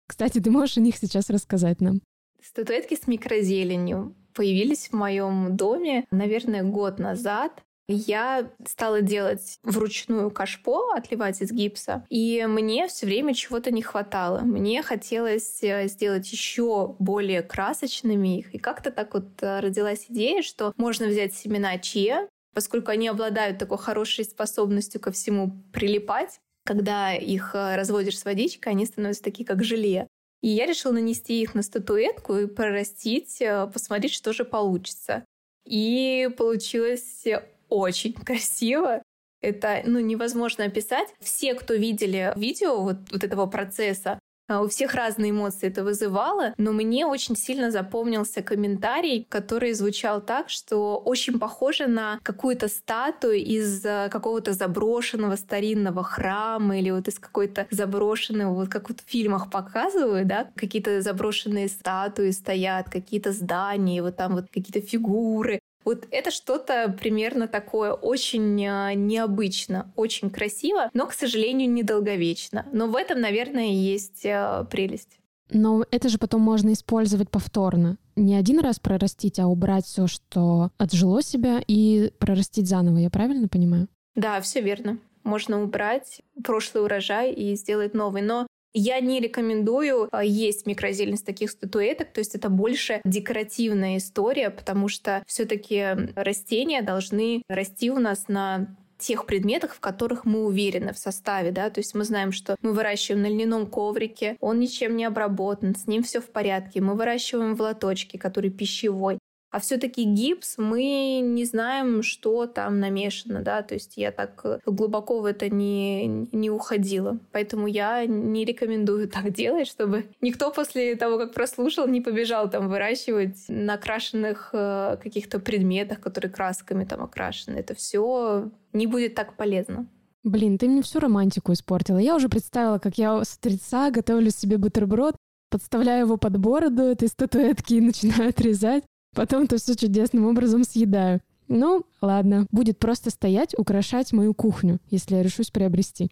Кстати, 0.07 0.39
ты 0.39 0.51
можешь 0.51 0.77
о 0.77 0.81
них 0.81 0.97
сейчас 0.97 1.29
рассказать 1.29 1.81
нам? 1.81 2.01
Статуэтки 2.41 2.95
с 2.95 3.07
микрозеленью 3.07 4.15
появились 4.33 4.89
в 4.89 4.93
моем 4.93 5.57
доме, 5.57 6.05
наверное, 6.11 6.63
год 6.63 6.99
назад 6.99 7.63
я 7.87 8.51
стала 8.65 9.01
делать 9.01 9.59
вручную 9.63 10.29
кашпо, 10.29 10.93
отливать 10.93 11.41
из 11.41 11.51
гипса, 11.51 12.05
и 12.09 12.45
мне 12.45 12.87
все 12.87 13.05
время 13.05 13.33
чего-то 13.33 13.71
не 13.71 13.81
хватало. 13.81 14.41
Мне 14.41 14.83
хотелось 14.83 15.63
э, 15.63 15.87
сделать 15.87 16.29
еще 16.29 16.95
более 16.99 17.41
красочными 17.41 18.39
их. 18.39 18.53
И 18.53 18.57
как-то 18.57 18.91
так 18.91 19.13
вот 19.13 19.41
э, 19.41 19.61
родилась 19.61 20.05
идея, 20.09 20.41
что 20.41 20.73
можно 20.75 21.07
взять 21.07 21.33
семена 21.33 21.77
чия, 21.77 22.27
поскольку 22.53 22.91
они 22.91 23.07
обладают 23.07 23.57
такой 23.57 23.77
хорошей 23.77 24.25
способностью 24.25 24.99
ко 24.99 25.11
всему 25.11 25.63
прилипать. 25.71 26.39
Когда 26.65 27.13
их 27.13 27.51
э, 27.55 27.77
разводишь 27.77 28.19
с 28.19 28.25
водичкой, 28.25 28.73
они 28.73 28.85
становятся 28.85 29.23
такие, 29.23 29.45
как 29.45 29.63
желе. 29.63 30.07
И 30.41 30.49
я 30.49 30.65
решила 30.65 30.91
нанести 30.91 31.41
их 31.41 31.55
на 31.55 31.63
статуэтку 31.63 32.35
и 32.35 32.47
прорастить, 32.47 33.41
посмотреть, 33.73 34.13
что 34.13 34.33
же 34.33 34.43
получится. 34.43 35.23
И 35.65 36.29
получилось 36.37 37.25
очень 37.69 38.13
красиво. 38.25 39.01
Это 39.41 39.81
ну, 39.85 39.99
невозможно 39.99 40.65
описать. 40.65 41.09
Все, 41.19 41.53
кто 41.53 41.73
видели 41.75 42.33
видео 42.35 42.81
вот, 42.81 42.97
вот 43.11 43.23
этого 43.23 43.45
процесса, 43.45 44.19
а, 44.49 44.61
у 44.61 44.67
всех 44.67 44.93
разные 44.93 45.31
эмоции 45.31 45.67
это 45.67 45.83
вызывало, 45.83 46.53
но 46.57 46.71
мне 46.71 47.05
очень 47.05 47.35
сильно 47.35 47.69
запомнился 47.69 48.41
комментарий, 48.41 49.25
который 49.29 49.73
звучал 49.73 50.21
так, 50.21 50.49
что 50.49 50.97
очень 50.97 51.37
похоже 51.37 51.87
на 51.87 52.19
какую-то 52.23 52.69
статую 52.69 53.43
из 53.43 53.85
а, 53.85 54.07
какого-то 54.07 54.53
заброшенного 54.53 55.35
старинного 55.35 56.01
храма 56.01 56.79
или 56.79 56.91
вот 56.91 57.09
из 57.09 57.19
какой-то 57.19 57.67
заброшенного, 57.71 58.53
вот 58.53 58.69
как 58.69 58.89
вот 58.89 59.01
в 59.01 59.09
фильмах 59.09 59.49
показывают, 59.49 60.27
да, 60.27 60.49
какие-то 60.55 61.01
заброшенные 61.01 61.67
статуи 61.67 62.31
стоят, 62.31 62.89
какие-то 62.89 63.33
здания, 63.33 64.01
вот 64.01 64.15
там 64.15 64.35
вот 64.35 64.45
какие-то 64.45 64.79
фигуры. 64.79 65.59
Вот 65.87 66.05
это 66.11 66.31
что-то 66.31 66.93
примерно 66.99 67.47
такое 67.47 67.93
очень 67.93 68.67
а, 68.67 68.93
необычно, 68.93 69.89
очень 69.95 70.29
красиво, 70.29 70.89
но, 70.93 71.07
к 71.07 71.13
сожалению, 71.13 71.71
недолговечно. 71.71 72.65
Но 72.73 72.87
в 72.87 72.95
этом, 72.97 73.21
наверное, 73.21 73.67
есть 73.67 74.25
а, 74.25 74.65
прелесть. 74.65 75.17
Но 75.49 75.85
это 75.89 76.09
же 76.09 76.17
потом 76.17 76.41
можно 76.41 76.73
использовать 76.73 77.29
повторно. 77.29 77.95
Не 78.17 78.35
один 78.35 78.59
раз 78.59 78.79
прорастить, 78.79 79.39
а 79.39 79.47
убрать 79.47 79.85
все, 79.85 80.07
что 80.07 80.71
отжило 80.77 81.21
себя, 81.21 81.61
и 81.65 82.11
прорастить 82.19 82.67
заново. 82.67 82.97
Я 82.97 83.09
правильно 83.09 83.47
понимаю? 83.47 83.87
Да, 84.13 84.41
все 84.41 84.59
верно. 84.59 84.97
Можно 85.23 85.63
убрать 85.63 86.21
прошлый 86.43 86.83
урожай 86.83 87.31
и 87.31 87.55
сделать 87.55 87.93
новый. 87.93 88.23
Но 88.23 88.45
я 88.73 88.99
не 88.99 89.19
рекомендую 89.19 90.09
а, 90.11 90.23
есть 90.23 90.65
микрозелень 90.65 91.17
с 91.17 91.23
таких 91.23 91.51
статуэток, 91.51 92.11
то 92.11 92.19
есть 92.19 92.35
это 92.35 92.49
больше 92.49 93.01
декоративная 93.03 93.97
история, 93.97 94.49
потому 94.49 94.87
что 94.87 95.23
все-таки 95.27 96.11
растения 96.15 96.81
должны 96.81 97.43
расти 97.47 97.91
у 97.91 97.99
нас 97.99 98.27
на 98.27 98.75
тех 98.97 99.25
предметах, 99.25 99.75
в 99.75 99.79
которых 99.79 100.25
мы 100.25 100.45
уверены 100.45 100.93
в 100.93 100.97
составе, 100.97 101.51
да, 101.51 101.69
то 101.69 101.79
есть 101.79 101.93
мы 101.95 102.03
знаем, 102.03 102.31
что 102.31 102.55
мы 102.61 102.73
выращиваем 102.73 103.21
на 103.21 103.27
льняном 103.27 103.67
коврике, 103.67 104.37
он 104.39 104.59
ничем 104.59 104.95
не 104.95 105.05
обработан, 105.05 105.75
с 105.75 105.87
ним 105.87 106.03
все 106.03 106.19
в 106.19 106.29
порядке, 106.29 106.81
мы 106.81 106.95
выращиваем 106.95 107.55
в 107.55 107.61
лоточке, 107.61 108.17
который 108.17 108.49
пищевой, 108.49 109.19
а 109.49 109.59
все-таки 109.59 110.03
гипс, 110.03 110.57
мы 110.57 111.19
не 111.23 111.45
знаем, 111.45 112.03
что 112.03 112.47
там 112.47 112.79
намешано, 112.79 113.41
да, 113.41 113.61
то 113.61 113.75
есть 113.75 113.95
я 113.95 114.11
так 114.11 114.41
э, 114.43 114.59
глубоко 114.65 115.21
в 115.21 115.25
это 115.25 115.49
не, 115.49 116.07
не 116.07 116.49
уходила. 116.49 117.17
Поэтому 117.31 117.67
я 117.67 118.05
не 118.05 118.43
рекомендую 118.43 119.07
так 119.09 119.31
делать, 119.31 119.67
чтобы 119.67 120.05
никто 120.21 120.51
после 120.51 120.95
того, 120.95 121.17
как 121.17 121.33
прослушал, 121.33 121.87
не 121.87 122.01
побежал 122.01 122.49
там 122.49 122.67
выращивать 122.67 123.45
на 123.47 123.75
окрашенных 123.75 124.49
э, 124.51 124.97
каких-то 125.01 125.39
предметах, 125.39 126.01
которые 126.01 126.31
красками 126.31 126.83
там 126.83 127.01
окрашены. 127.01 127.57
Это 127.57 127.73
все 127.73 128.51
не 128.73 128.85
будет 128.85 129.15
так 129.15 129.37
полезно. 129.37 129.87
Блин, 130.23 130.57
ты 130.57 130.67
мне 130.67 130.81
всю 130.81 130.99
романтику 130.99 131.53
испортила. 131.53 131.99
Я 131.99 132.15
уже 132.15 132.27
представила, 132.27 132.79
как 132.79 132.97
я 132.97 133.23
с 133.23 133.37
утреца 133.37 133.91
готовлю 133.91 134.29
себе 134.29 134.57
бутерброд, 134.57 135.15
подставляю 135.49 136.05
его 136.05 136.17
под 136.17 136.37
бороду 136.37 136.83
этой 136.83 137.07
статуэтки 137.07 137.75
и 137.75 137.81
начинаю 137.81 138.29
отрезать. 138.29 138.83
Потом 139.17 139.45
это 139.45 139.57
все 139.57 139.75
чудесным 139.75 140.27
образом 140.27 140.63
съедаю. 140.63 141.21
Ну, 141.47 141.83
ладно, 142.03 142.45
будет 142.51 142.77
просто 142.77 143.09
стоять, 143.09 143.57
украшать 143.57 144.13
мою 144.13 144.35
кухню, 144.35 144.79
если 144.91 145.15
я 145.15 145.23
решусь 145.23 145.49
приобрести. 145.49 146.11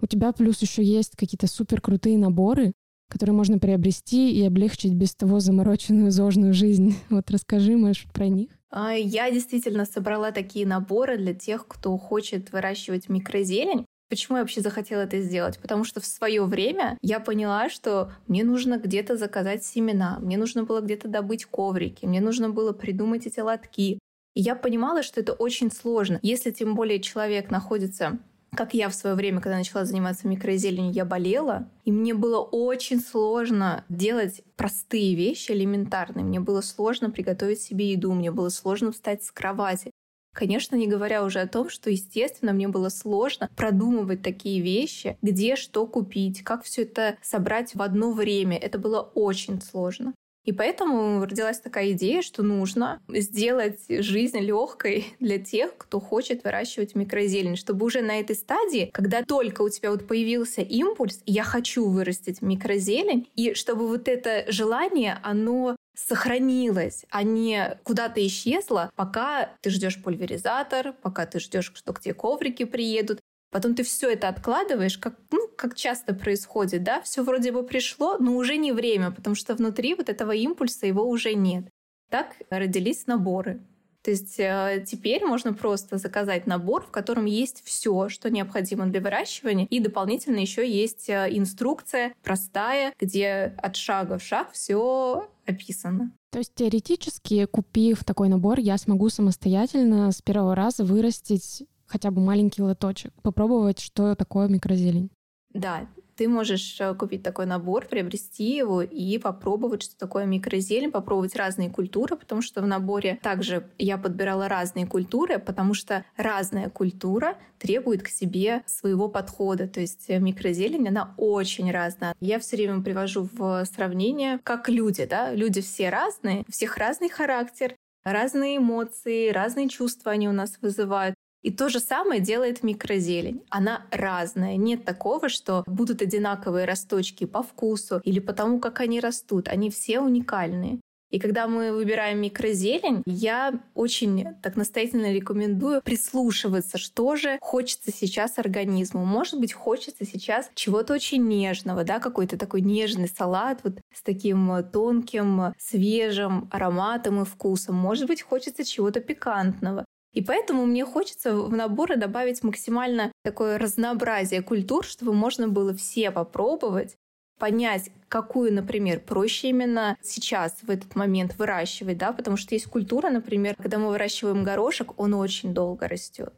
У 0.00 0.06
тебя 0.06 0.32
плюс 0.32 0.62
еще 0.62 0.82
есть 0.82 1.16
какие-то 1.16 1.48
супер 1.48 1.82
крутые 1.82 2.16
наборы, 2.16 2.72
которые 3.10 3.36
можно 3.36 3.58
приобрести 3.58 4.32
и 4.32 4.42
облегчить 4.42 4.94
без 4.94 5.14
того 5.14 5.38
замороченную 5.38 6.10
зожную 6.10 6.54
жизнь. 6.54 6.96
Вот 7.10 7.30
расскажи, 7.30 7.76
может, 7.76 8.10
про 8.14 8.28
них. 8.28 8.48
А, 8.70 8.94
я 8.94 9.30
действительно 9.30 9.84
собрала 9.84 10.32
такие 10.32 10.66
наборы 10.66 11.18
для 11.18 11.34
тех, 11.34 11.68
кто 11.68 11.94
хочет 11.98 12.52
выращивать 12.52 13.10
микрозелень. 13.10 13.84
Почему 14.08 14.36
я 14.36 14.42
вообще 14.42 14.60
захотела 14.60 15.00
это 15.00 15.20
сделать? 15.20 15.58
Потому 15.58 15.84
что 15.84 16.00
в 16.00 16.06
свое 16.06 16.44
время 16.44 16.96
я 17.02 17.18
поняла, 17.18 17.68
что 17.68 18.12
мне 18.28 18.44
нужно 18.44 18.78
где-то 18.78 19.16
заказать 19.16 19.64
семена, 19.64 20.18
мне 20.20 20.38
нужно 20.38 20.62
было 20.62 20.80
где-то 20.80 21.08
добыть 21.08 21.44
коврики, 21.44 22.06
мне 22.06 22.20
нужно 22.20 22.50
было 22.50 22.72
придумать 22.72 23.26
эти 23.26 23.40
лотки. 23.40 23.98
И 24.34 24.40
я 24.40 24.54
понимала, 24.54 25.02
что 25.02 25.20
это 25.20 25.32
очень 25.32 25.72
сложно. 25.72 26.20
Если 26.22 26.50
тем 26.50 26.74
более 26.74 27.00
человек 27.00 27.50
находится 27.50 28.18
как 28.56 28.74
я 28.74 28.88
в 28.88 28.94
свое 28.94 29.14
время, 29.14 29.40
когда 29.40 29.58
начала 29.58 29.84
заниматься 29.84 30.26
микрозеленью, 30.26 30.92
я 30.92 31.04
болела, 31.04 31.68
и 31.84 31.92
мне 31.92 32.14
было 32.14 32.40
очень 32.40 33.00
сложно 33.00 33.84
делать 33.88 34.42
простые 34.56 35.14
вещи, 35.14 35.52
элементарные. 35.52 36.24
Мне 36.24 36.40
было 36.40 36.62
сложно 36.62 37.10
приготовить 37.10 37.60
себе 37.60 37.92
еду, 37.92 38.12
мне 38.14 38.30
было 38.30 38.48
сложно 38.48 38.92
встать 38.92 39.22
с 39.22 39.30
кровати. 39.30 39.90
Конечно, 40.36 40.76
не 40.76 40.86
говоря 40.86 41.24
уже 41.24 41.40
о 41.40 41.48
том, 41.48 41.70
что, 41.70 41.88
естественно, 41.88 42.52
мне 42.52 42.68
было 42.68 42.90
сложно 42.90 43.48
продумывать 43.56 44.20
такие 44.20 44.60
вещи, 44.60 45.16
где 45.22 45.56
что 45.56 45.86
купить, 45.86 46.42
как 46.42 46.62
все 46.62 46.82
это 46.82 47.16
собрать 47.22 47.74
в 47.74 47.80
одно 47.80 48.12
время. 48.12 48.58
Это 48.58 48.78
было 48.78 49.00
очень 49.00 49.62
сложно. 49.62 50.12
И 50.46 50.52
поэтому 50.52 51.24
родилась 51.24 51.58
такая 51.58 51.92
идея, 51.92 52.22
что 52.22 52.42
нужно 52.42 53.02
сделать 53.08 53.80
жизнь 53.88 54.38
легкой 54.38 55.06
для 55.20 55.38
тех, 55.38 55.76
кто 55.76 56.00
хочет 56.00 56.44
выращивать 56.44 56.94
микрозелень, 56.94 57.56
чтобы 57.56 57.84
уже 57.84 58.00
на 58.00 58.18
этой 58.18 58.36
стадии, 58.36 58.90
когда 58.92 59.22
только 59.22 59.62
у 59.62 59.68
тебя 59.68 59.90
вот 59.90 60.06
появился 60.06 60.62
импульс, 60.62 61.20
я 61.26 61.42
хочу 61.42 61.88
вырастить 61.88 62.40
микрозелень, 62.40 63.28
и 63.34 63.54
чтобы 63.54 63.88
вот 63.88 64.08
это 64.08 64.44
желание, 64.50 65.18
оно 65.22 65.76
сохранилось, 65.96 67.06
а 67.10 67.22
не 67.22 67.78
куда-то 67.82 68.24
исчезло, 68.24 68.90
пока 68.96 69.50
ты 69.62 69.70
ждешь 69.70 70.00
пульверизатор, 70.02 70.92
пока 70.92 71.26
ты 71.26 71.40
ждешь, 71.40 71.72
что 71.74 71.92
к 71.92 72.00
тебе 72.00 72.14
коврики 72.14 72.64
приедут, 72.64 73.20
Потом 73.56 73.74
ты 73.74 73.84
все 73.84 74.10
это 74.12 74.28
откладываешь, 74.28 74.98
как, 74.98 75.14
ну, 75.30 75.48
как 75.56 75.74
часто 75.74 76.12
происходит, 76.12 76.82
да, 76.82 77.00
все 77.00 77.22
вроде 77.22 77.52
бы 77.52 77.62
пришло, 77.62 78.18
но 78.18 78.36
уже 78.36 78.58
не 78.58 78.70
время, 78.70 79.10
потому 79.10 79.34
что 79.34 79.54
внутри 79.54 79.94
вот 79.94 80.10
этого 80.10 80.32
импульса 80.32 80.86
его 80.86 81.08
уже 81.08 81.32
нет. 81.32 81.64
Так 82.10 82.36
родились 82.50 83.06
наборы. 83.06 83.62
То 84.02 84.10
есть 84.10 84.38
э, 84.38 84.84
теперь 84.86 85.24
можно 85.24 85.54
просто 85.54 85.96
заказать 85.96 86.46
набор, 86.46 86.82
в 86.82 86.90
котором 86.90 87.24
есть 87.24 87.62
все, 87.64 88.10
что 88.10 88.28
необходимо 88.28 88.84
для 88.88 89.00
выращивания, 89.00 89.64
и 89.70 89.80
дополнительно 89.80 90.40
еще 90.40 90.70
есть 90.70 91.08
э, 91.08 91.26
инструкция 91.30 92.12
простая, 92.22 92.92
где 93.00 93.54
от 93.56 93.76
шага 93.76 94.18
в 94.18 94.22
шаг 94.22 94.52
все 94.52 95.30
описано. 95.46 96.12
То 96.30 96.40
есть 96.40 96.54
теоретически, 96.54 97.46
купив 97.46 98.04
такой 98.04 98.28
набор, 98.28 98.60
я 98.60 98.76
смогу 98.76 99.08
самостоятельно 99.08 100.12
с 100.12 100.20
первого 100.20 100.54
раза 100.54 100.84
вырастить 100.84 101.64
хотя 101.86 102.10
бы 102.10 102.20
маленький 102.20 102.62
лоточек, 102.62 103.12
попробовать, 103.22 103.80
что 103.80 104.14
такое 104.14 104.48
микрозелень. 104.48 105.10
Да, 105.52 105.86
ты 106.16 106.28
можешь 106.28 106.80
э, 106.80 106.94
купить 106.94 107.22
такой 107.22 107.46
набор, 107.46 107.86
приобрести 107.86 108.56
его 108.56 108.82
и 108.82 109.18
попробовать, 109.18 109.82
что 109.82 109.98
такое 109.98 110.24
микрозелень, 110.24 110.90
попробовать 110.90 111.36
разные 111.36 111.70
культуры, 111.70 112.16
потому 112.16 112.42
что 112.42 112.62
в 112.62 112.66
наборе 112.66 113.18
также 113.22 113.68
я 113.78 113.98
подбирала 113.98 114.48
разные 114.48 114.86
культуры, 114.86 115.38
потому 115.38 115.74
что 115.74 116.04
разная 116.16 116.70
культура 116.70 117.36
требует 117.58 118.02
к 118.02 118.08
себе 118.08 118.62
своего 118.66 119.08
подхода. 119.08 119.68
То 119.68 119.80
есть 119.80 120.06
э, 120.08 120.18
микрозелень, 120.18 120.88
она 120.88 121.14
очень 121.18 121.70
разная. 121.70 122.14
Я 122.20 122.38
все 122.38 122.56
время 122.56 122.82
привожу 122.82 123.28
в 123.32 123.64
сравнение, 123.66 124.40
как 124.42 124.68
люди, 124.68 125.04
да, 125.04 125.32
люди 125.32 125.60
все 125.60 125.90
разные, 125.90 126.44
у 126.48 126.52
всех 126.52 126.78
разный 126.78 127.10
характер, 127.10 127.74
разные 128.04 128.56
эмоции, 128.56 129.30
разные 129.30 129.68
чувства 129.68 130.12
они 130.12 130.28
у 130.28 130.32
нас 130.32 130.58
вызывают. 130.62 131.14
И 131.46 131.52
то 131.52 131.68
же 131.68 131.78
самое 131.78 132.20
делает 132.20 132.64
микрозелень. 132.64 133.40
Она 133.50 133.86
разная. 133.92 134.56
Нет 134.56 134.84
такого, 134.84 135.28
что 135.28 135.62
будут 135.68 136.02
одинаковые 136.02 136.66
росточки 136.66 137.24
по 137.24 137.44
вкусу 137.44 138.00
или 138.02 138.18
по 138.18 138.32
тому, 138.32 138.58
как 138.58 138.80
они 138.80 138.98
растут. 138.98 139.46
Они 139.46 139.70
все 139.70 140.00
уникальные. 140.00 140.80
И 141.08 141.20
когда 141.20 141.46
мы 141.46 141.72
выбираем 141.72 142.20
микрозелень, 142.20 143.02
я 143.06 143.60
очень 143.74 144.26
так 144.42 144.56
настоятельно 144.56 145.12
рекомендую 145.12 145.80
прислушиваться, 145.82 146.78
что 146.78 147.14
же 147.14 147.38
хочется 147.40 147.92
сейчас 147.92 148.38
организму. 148.38 149.04
Может 149.04 149.38
быть, 149.38 149.52
хочется 149.52 150.04
сейчас 150.04 150.50
чего-то 150.54 150.94
очень 150.94 151.24
нежного, 151.28 151.84
да, 151.84 152.00
какой-то 152.00 152.36
такой 152.36 152.60
нежный 152.60 153.08
салат 153.08 153.60
вот 153.62 153.78
с 153.94 154.02
таким 154.02 154.64
тонким, 154.72 155.54
свежим 155.58 156.48
ароматом 156.50 157.22
и 157.22 157.24
вкусом. 157.24 157.76
Может 157.76 158.08
быть, 158.08 158.20
хочется 158.22 158.64
чего-то 158.64 159.00
пикантного. 159.00 159.85
И 160.16 160.22
поэтому 160.22 160.64
мне 160.64 160.82
хочется 160.86 161.36
в 161.36 161.52
наборы 161.52 161.96
добавить 161.96 162.42
максимально 162.42 163.12
такое 163.22 163.58
разнообразие 163.58 164.42
культур, 164.42 164.82
чтобы 164.86 165.12
можно 165.12 165.46
было 165.46 165.74
все 165.74 166.10
попробовать, 166.10 166.96
понять, 167.38 167.90
какую, 168.08 168.54
например, 168.54 169.00
проще 169.00 169.50
именно 169.50 169.98
сейчас, 170.00 170.56
в 170.62 170.70
этот 170.70 170.96
момент 170.96 171.36
выращивать, 171.36 171.98
да, 171.98 172.14
потому 172.14 172.38
что 172.38 172.54
есть 172.54 172.64
культура, 172.64 173.10
например, 173.10 173.56
когда 173.56 173.78
мы 173.78 173.88
выращиваем 173.88 174.42
горошек, 174.42 174.98
он 174.98 175.12
очень 175.12 175.52
долго 175.52 175.86
растет. 175.86 176.32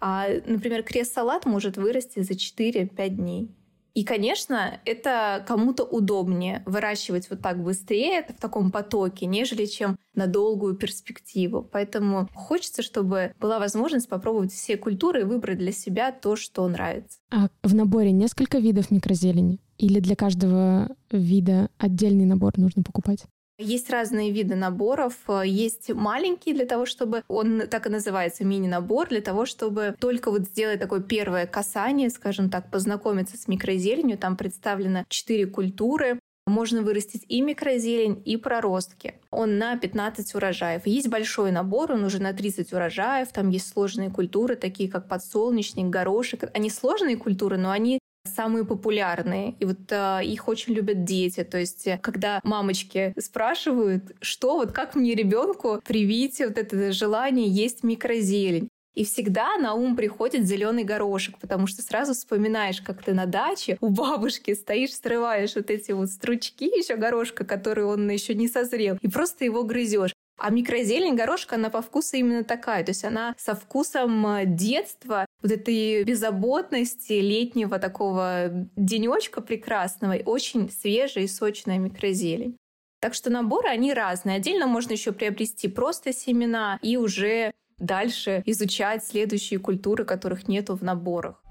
А, 0.00 0.28
например, 0.46 0.84
крест-салат 0.84 1.44
может 1.44 1.76
вырасти 1.76 2.20
за 2.20 2.34
4-5 2.34 3.08
дней. 3.08 3.50
И, 3.98 4.04
конечно, 4.04 4.78
это 4.84 5.44
кому-то 5.48 5.82
удобнее 5.82 6.62
выращивать 6.66 7.28
вот 7.30 7.42
так 7.42 7.60
быстрее, 7.60 8.24
в 8.28 8.40
таком 8.40 8.70
потоке, 8.70 9.26
нежели 9.26 9.66
чем 9.66 9.98
на 10.14 10.28
долгую 10.28 10.76
перспективу. 10.76 11.68
Поэтому 11.72 12.28
хочется, 12.32 12.82
чтобы 12.82 13.32
была 13.40 13.58
возможность 13.58 14.08
попробовать 14.08 14.52
все 14.52 14.76
культуры 14.76 15.22
и 15.22 15.24
выбрать 15.24 15.58
для 15.58 15.72
себя 15.72 16.12
то, 16.12 16.36
что 16.36 16.68
нравится. 16.68 17.18
А 17.32 17.48
в 17.64 17.74
наборе 17.74 18.12
несколько 18.12 18.58
видов 18.58 18.92
микрозелени? 18.92 19.58
Или 19.78 19.98
для 19.98 20.14
каждого 20.14 20.94
вида 21.10 21.68
отдельный 21.76 22.24
набор 22.24 22.56
нужно 22.56 22.84
покупать? 22.84 23.24
Есть 23.58 23.90
разные 23.90 24.30
виды 24.30 24.54
наборов. 24.54 25.14
Есть 25.44 25.92
маленький 25.92 26.54
для 26.54 26.64
того, 26.64 26.86
чтобы 26.86 27.24
он 27.26 27.62
так 27.68 27.86
и 27.88 27.90
называется 27.90 28.44
мини-набор, 28.44 29.08
для 29.08 29.20
того, 29.20 29.46
чтобы 29.46 29.96
только 29.98 30.30
вот 30.30 30.42
сделать 30.42 30.78
такое 30.78 31.00
первое 31.00 31.44
касание, 31.46 32.08
скажем 32.08 32.50
так, 32.50 32.70
познакомиться 32.70 33.36
с 33.36 33.48
микрозеленью. 33.48 34.16
Там 34.16 34.36
представлено 34.36 35.04
четыре 35.08 35.46
культуры. 35.46 36.20
Можно 36.46 36.82
вырастить 36.82 37.24
и 37.28 37.42
микрозелень, 37.42 38.22
и 38.24 38.36
проростки. 38.36 39.16
Он 39.30 39.58
на 39.58 39.76
15 39.76 40.34
урожаев. 40.36 40.86
Есть 40.86 41.08
большой 41.08 41.50
набор, 41.50 41.92
он 41.92 42.04
уже 42.04 42.22
на 42.22 42.32
30 42.32 42.72
урожаев. 42.72 43.28
Там 43.32 43.50
есть 43.50 43.68
сложные 43.68 44.08
культуры, 44.08 44.54
такие 44.54 44.88
как 44.88 45.08
подсолнечник, 45.08 45.86
горошек. 45.86 46.48
Они 46.54 46.70
сложные 46.70 47.16
культуры, 47.16 47.58
но 47.58 47.70
они 47.70 47.98
самые 48.24 48.64
популярные. 48.64 49.54
И 49.58 49.64
вот 49.64 49.90
э, 49.90 50.20
их 50.24 50.48
очень 50.48 50.74
любят 50.74 51.04
дети. 51.04 51.44
То 51.44 51.58
есть, 51.58 51.86
э, 51.86 51.98
когда 52.02 52.40
мамочки 52.42 53.14
спрашивают, 53.18 54.12
что 54.20 54.56
вот 54.56 54.72
как 54.72 54.94
мне 54.94 55.14
ребенку 55.14 55.80
привить 55.84 56.38
вот 56.40 56.58
это 56.58 56.92
желание 56.92 57.48
есть 57.48 57.82
микрозелень. 57.82 58.68
И 58.94 59.04
всегда 59.04 59.56
на 59.58 59.74
ум 59.74 59.94
приходит 59.94 60.44
зеленый 60.44 60.82
горошек, 60.82 61.38
потому 61.38 61.68
что 61.68 61.82
сразу 61.82 62.14
вспоминаешь, 62.14 62.80
как 62.80 63.04
ты 63.04 63.14
на 63.14 63.26
даче 63.26 63.78
у 63.80 63.90
бабушки 63.90 64.52
стоишь, 64.54 64.92
срываешь 64.92 65.54
вот 65.54 65.70
эти 65.70 65.92
вот 65.92 66.10
стручки 66.10 66.64
еще 66.64 66.96
горошка, 66.96 67.44
который 67.44 67.84
он 67.84 68.10
еще 68.10 68.34
не 68.34 68.48
созрел, 68.48 68.98
и 69.00 69.08
просто 69.08 69.44
его 69.44 69.62
грызешь. 69.62 70.14
А 70.38 70.50
микрозелень 70.50 71.16
горошка, 71.16 71.56
она 71.56 71.68
по 71.68 71.82
вкусу 71.82 72.16
именно 72.16 72.44
такая. 72.44 72.84
То 72.84 72.90
есть 72.90 73.04
она 73.04 73.34
со 73.36 73.54
вкусом 73.54 74.26
э, 74.26 74.46
детства, 74.46 75.26
вот 75.42 75.52
этой 75.52 76.04
беззаботности 76.04 77.12
летнего 77.12 77.78
такого 77.78 78.68
денечка 78.76 79.40
прекрасного, 79.40 80.12
и 80.16 80.24
очень 80.24 80.70
свежая 80.70 81.24
и 81.24 81.28
сочная 81.28 81.78
микрозелень. 81.78 82.56
Так 83.00 83.14
что 83.14 83.30
наборы, 83.30 83.68
они 83.68 83.94
разные. 83.94 84.36
Отдельно 84.36 84.66
можно 84.66 84.92
еще 84.92 85.12
приобрести 85.12 85.68
просто 85.68 86.12
семена 86.12 86.78
и 86.82 86.96
уже 86.96 87.52
дальше 87.78 88.42
изучать 88.44 89.04
следующие 89.04 89.60
культуры, 89.60 90.04
которых 90.04 90.48
нету 90.48 90.74
в 90.74 90.82
наборах. 90.82 91.42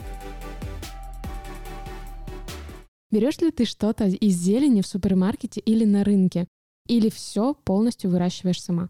Берешь 3.09 3.37
ли 3.37 3.51
ты 3.51 3.63
что-то 3.63 4.05
из 4.05 4.35
зелени 4.35 4.81
в 4.81 4.87
супермаркете 4.87 5.61
или 5.61 5.85
на 5.85 6.03
рынке? 6.03 6.47
Или 6.87 7.09
все 7.09 7.53
полностью 7.53 8.11
выращиваешь 8.11 8.61
сама? 8.61 8.89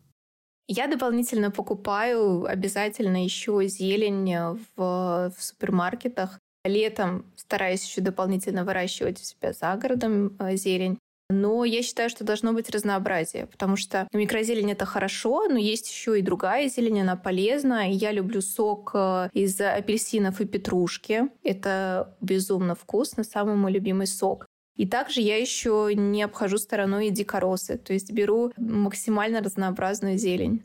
Я 0.68 0.88
дополнительно 0.88 1.50
покупаю 1.50 2.46
обязательно 2.46 3.24
еще 3.24 3.68
зелень 3.68 4.58
в, 4.76 5.32
в 5.36 5.36
супермаркетах. 5.38 6.40
Летом 6.66 7.26
стараюсь 7.38 7.86
еще 7.86 8.02
дополнительно 8.02 8.66
выращивать 8.66 9.22
у 9.22 9.24
себя 9.24 9.54
за 9.54 9.74
городом 9.76 10.36
э, 10.40 10.58
зелень. 10.58 11.00
Но 11.30 11.66
я 11.66 11.82
считаю, 11.84 12.10
что 12.10 12.24
должно 12.24 12.54
быть 12.54 12.70
разнообразие, 12.70 13.48
потому 13.48 13.76
что 13.76 14.08
микрозелень 14.14 14.72
это 14.72 14.86
хорошо, 14.86 15.48
но 15.50 15.58
есть 15.58 15.90
еще 15.90 16.20
и 16.20 16.22
другая 16.22 16.70
зелень, 16.70 17.02
она 17.02 17.18
полезна. 17.18 17.90
Я 17.90 18.12
люблю 18.12 18.42
сок 18.42 18.92
э, 18.94 19.30
из 19.34 19.60
апельсинов 19.60 20.42
и 20.42 20.46
петрушки. 20.46 21.30
Это 21.44 22.16
безумно 22.22 22.76
вкусно, 22.76 23.24
самый 23.24 23.56
мой 23.56 23.72
любимый 23.72 24.08
сок. 24.08 24.48
И 24.78 24.86
также 24.86 25.22
я 25.22 25.38
еще 25.38 25.92
не 25.94 26.24
обхожу 26.24 26.58
стороной 26.58 27.08
и 27.08 27.12
дикоросы, 27.12 27.78
то 27.78 27.94
есть 27.94 28.12
беру 28.12 28.54
максимально 28.58 29.42
разнообразную 29.42 30.18
зелень. 30.18 30.64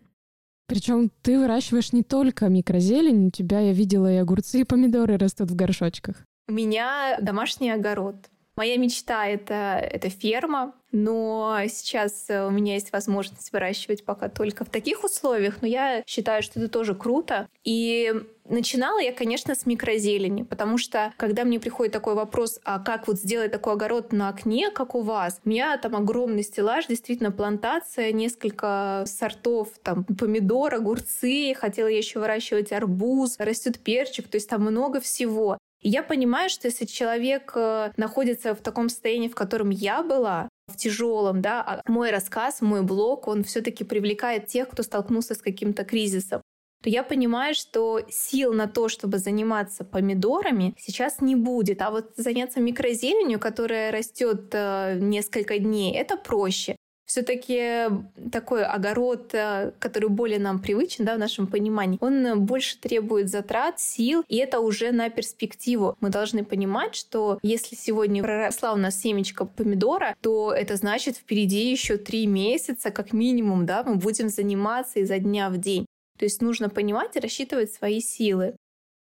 Причем 0.66 1.10
ты 1.22 1.38
выращиваешь 1.38 1.92
не 1.92 2.02
только 2.02 2.48
микрозелень, 2.48 3.26
у 3.26 3.30
тебя, 3.30 3.60
я 3.60 3.72
видела, 3.72 4.12
и 4.12 4.16
огурцы, 4.16 4.60
и 4.60 4.64
помидоры 4.64 5.16
растут 5.16 5.50
в 5.50 5.56
горшочках. 5.56 6.16
У 6.48 6.52
меня 6.52 7.18
домашний 7.20 7.70
огород. 7.70 8.16
Моя 8.54 8.76
мечта 8.76 9.26
это, 9.26 9.78
это 9.82 10.10
ферма, 10.10 10.74
но 10.90 11.58
сейчас 11.68 12.26
у 12.28 12.50
меня 12.50 12.74
есть 12.74 12.92
возможность 12.92 13.50
выращивать 13.50 14.04
пока 14.04 14.28
только 14.28 14.66
в 14.66 14.68
таких 14.68 15.04
условиях, 15.04 15.62
но 15.62 15.68
я 15.68 16.02
считаю, 16.06 16.42
что 16.42 16.60
это 16.60 16.68
тоже 16.68 16.94
круто. 16.94 17.48
И 17.64 18.12
начинала 18.52 19.00
я, 19.00 19.12
конечно, 19.12 19.54
с 19.54 19.66
микрозелени, 19.66 20.42
потому 20.42 20.78
что 20.78 21.12
когда 21.16 21.44
мне 21.44 21.58
приходит 21.58 21.92
такой 21.92 22.14
вопрос, 22.14 22.60
а 22.64 22.78
как 22.78 23.08
вот 23.08 23.18
сделать 23.18 23.50
такой 23.50 23.72
огород 23.72 24.12
на 24.12 24.28
окне, 24.28 24.70
как 24.70 24.94
у 24.94 25.00
вас, 25.00 25.40
у 25.44 25.48
меня 25.48 25.76
там 25.78 25.96
огромный 25.96 26.42
стеллаж, 26.42 26.86
действительно 26.86 27.32
плантация, 27.32 28.12
несколько 28.12 29.04
сортов, 29.06 29.70
там 29.82 30.04
помидор, 30.04 30.74
огурцы, 30.74 31.54
хотела 31.54 31.88
я 31.88 31.98
еще 31.98 32.20
выращивать 32.20 32.72
арбуз, 32.72 33.36
растет 33.38 33.80
перчик, 33.80 34.28
то 34.28 34.36
есть 34.36 34.48
там 34.48 34.62
много 34.62 35.00
всего. 35.00 35.58
Я 35.80 36.04
понимаю, 36.04 36.48
что 36.48 36.68
если 36.68 36.84
человек 36.84 37.52
э, 37.56 37.90
находится 37.96 38.54
в 38.54 38.60
таком 38.60 38.88
состоянии, 38.88 39.26
в 39.26 39.34
котором 39.34 39.70
я 39.70 40.04
была, 40.04 40.48
в 40.68 40.76
тяжелом, 40.76 41.42
да, 41.42 41.60
а 41.60 41.82
мой 41.90 42.12
рассказ, 42.12 42.60
мой 42.60 42.82
блог, 42.82 43.26
он 43.26 43.42
все-таки 43.42 43.82
привлекает 43.82 44.46
тех, 44.46 44.68
кто 44.68 44.84
столкнулся 44.84 45.34
с 45.34 45.42
каким-то 45.42 45.84
кризисом 45.84 46.40
то 46.82 46.90
я 46.90 47.02
понимаю, 47.02 47.54
что 47.54 48.00
сил 48.10 48.52
на 48.52 48.66
то, 48.66 48.88
чтобы 48.88 49.18
заниматься 49.18 49.84
помидорами, 49.84 50.74
сейчас 50.78 51.20
не 51.20 51.36
будет. 51.36 51.80
А 51.82 51.90
вот 51.90 52.12
заняться 52.16 52.60
микрозеленью, 52.60 53.38
которая 53.38 53.92
растет 53.92 54.50
э, 54.52 54.98
несколько 55.00 55.58
дней, 55.58 55.94
это 55.94 56.16
проще 56.16 56.76
все-таки 57.12 57.90
такой 58.30 58.64
огород, 58.64 59.34
э, 59.34 59.72
который 59.78 60.08
более 60.08 60.38
нам 60.38 60.60
привычен, 60.60 61.04
да, 61.04 61.16
в 61.16 61.18
нашем 61.18 61.46
понимании, 61.46 61.98
он 62.00 62.40
больше 62.46 62.78
требует 62.78 63.28
затрат, 63.28 63.78
сил, 63.80 64.24
и 64.28 64.36
это 64.38 64.60
уже 64.60 64.92
на 64.92 65.10
перспективу. 65.10 65.94
Мы 66.00 66.08
должны 66.08 66.42
понимать, 66.42 66.94
что 66.94 67.38
если 67.42 67.76
сегодня 67.76 68.22
проросла 68.22 68.72
у 68.72 68.76
нас 68.76 68.98
семечко 68.98 69.44
помидора, 69.44 70.16
то 70.22 70.54
это 70.54 70.76
значит 70.76 71.18
впереди 71.18 71.70
еще 71.70 71.98
три 71.98 72.26
месяца, 72.26 72.90
как 72.90 73.12
минимум, 73.12 73.66
да, 73.66 73.84
мы 73.84 73.96
будем 73.96 74.30
заниматься 74.30 75.00
изо 75.00 75.18
дня 75.18 75.50
в 75.50 75.58
день. 75.58 75.84
То 76.22 76.26
есть 76.26 76.40
нужно 76.40 76.68
понимать 76.68 77.16
и 77.16 77.18
рассчитывать 77.18 77.72
свои 77.72 78.00
силы. 78.00 78.54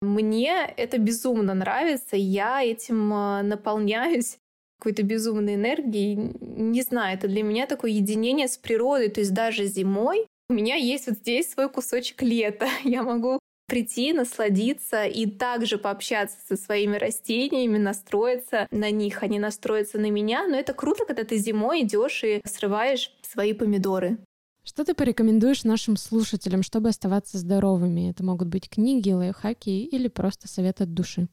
Мне 0.01 0.65
это 0.77 0.97
безумно 0.97 1.53
нравится, 1.53 2.15
я 2.15 2.63
этим 2.63 3.13
э, 3.13 3.43
наполняюсь 3.43 4.37
какой-то 4.79 5.03
безумной 5.03 5.53
энергией. 5.53 6.15
Не 6.41 6.81
знаю, 6.81 7.15
это 7.15 7.27
для 7.27 7.43
меня 7.43 7.67
такое 7.67 7.91
единение 7.91 8.47
с 8.47 8.57
природой. 8.57 9.09
То 9.09 9.19
есть 9.19 9.31
даже 9.31 9.67
зимой 9.67 10.25
у 10.49 10.53
меня 10.53 10.73
есть 10.73 11.05
вот 11.05 11.17
здесь 11.17 11.51
свой 11.51 11.69
кусочек 11.69 12.23
лета. 12.23 12.67
Я 12.83 13.03
могу 13.03 13.37
прийти, 13.67 14.11
насладиться 14.11 15.05
и 15.05 15.27
также 15.27 15.77
пообщаться 15.77 16.37
со 16.47 16.57
своими 16.57 16.97
растениями, 16.97 17.77
настроиться 17.77 18.67
на 18.71 18.89
них, 18.89 19.21
они 19.21 19.37
настроятся 19.37 19.99
на 19.99 20.09
меня. 20.09 20.47
Но 20.47 20.57
это 20.57 20.73
круто, 20.73 21.05
когда 21.05 21.25
ты 21.25 21.37
зимой 21.37 21.83
идешь 21.83 22.23
и 22.23 22.41
срываешь 22.43 23.15
свои 23.21 23.53
помидоры. 23.53 24.17
Что 24.65 24.85
ты 24.85 24.93
порекомендуешь 24.93 25.65
нашим 25.65 25.97
слушателям, 25.97 26.63
чтобы 26.63 26.89
оставаться 26.89 27.37
здоровыми? 27.37 28.09
Это 28.09 28.23
могут 28.23 28.47
быть 28.47 28.69
книги, 28.69 29.11
лайфхаки 29.11 29.69
или 29.69 30.07
просто 30.07 30.47
совет 30.47 30.79
от 30.79 30.93
души. 30.93 31.27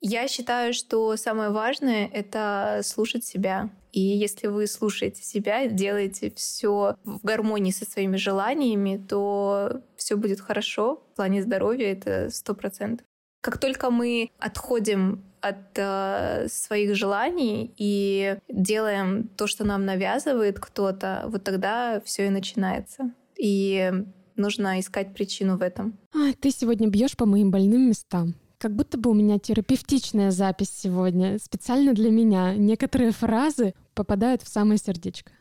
Я 0.00 0.28
считаю, 0.28 0.74
что 0.74 1.16
самое 1.16 1.50
важное— 1.50 2.06
это 2.12 2.82
слушать 2.84 3.24
себя. 3.24 3.70
И 3.92 4.00
если 4.00 4.48
вы 4.48 4.66
слушаете 4.66 5.22
себя, 5.22 5.66
делаете 5.68 6.30
все 6.36 6.96
в 7.04 7.24
гармонии 7.24 7.70
со 7.70 7.86
своими 7.86 8.16
желаниями, 8.16 9.02
то 9.08 9.82
все 9.96 10.16
будет 10.16 10.40
хорошо. 10.40 11.02
В 11.12 11.16
плане 11.16 11.42
здоровья 11.42 11.92
это 11.92 12.28
сто 12.30 12.54
процентов. 12.54 13.06
Как 13.40 13.58
только 13.58 13.90
мы 13.90 14.30
отходим 14.38 15.24
от 15.48 15.78
э, 15.78 16.48
своих 16.48 16.94
желаний 16.94 17.72
и 17.76 18.36
делаем 18.48 19.28
то, 19.36 19.46
что 19.46 19.64
нам 19.64 19.84
навязывает 19.84 20.58
кто-то, 20.58 21.24
вот 21.28 21.44
тогда 21.44 22.00
все 22.04 22.26
и 22.26 22.30
начинается. 22.30 23.12
И 23.38 23.92
нужно 24.36 24.80
искать 24.80 25.14
причину 25.14 25.56
в 25.56 25.62
этом. 25.62 25.98
А, 26.14 26.32
ты 26.40 26.50
сегодня 26.50 26.88
бьешь 26.88 27.16
по 27.16 27.26
моим 27.26 27.50
больным 27.50 27.88
местам. 27.88 28.34
Как 28.58 28.74
будто 28.74 28.98
бы 28.98 29.10
у 29.10 29.14
меня 29.14 29.38
терапевтичная 29.38 30.30
запись 30.30 30.70
сегодня, 30.74 31.38
специально 31.38 31.92
для 31.92 32.10
меня. 32.10 32.54
Некоторые 32.54 33.12
фразы 33.12 33.74
попадают 33.94 34.42
в 34.42 34.48
самое 34.48 34.78
сердечко. 34.78 35.32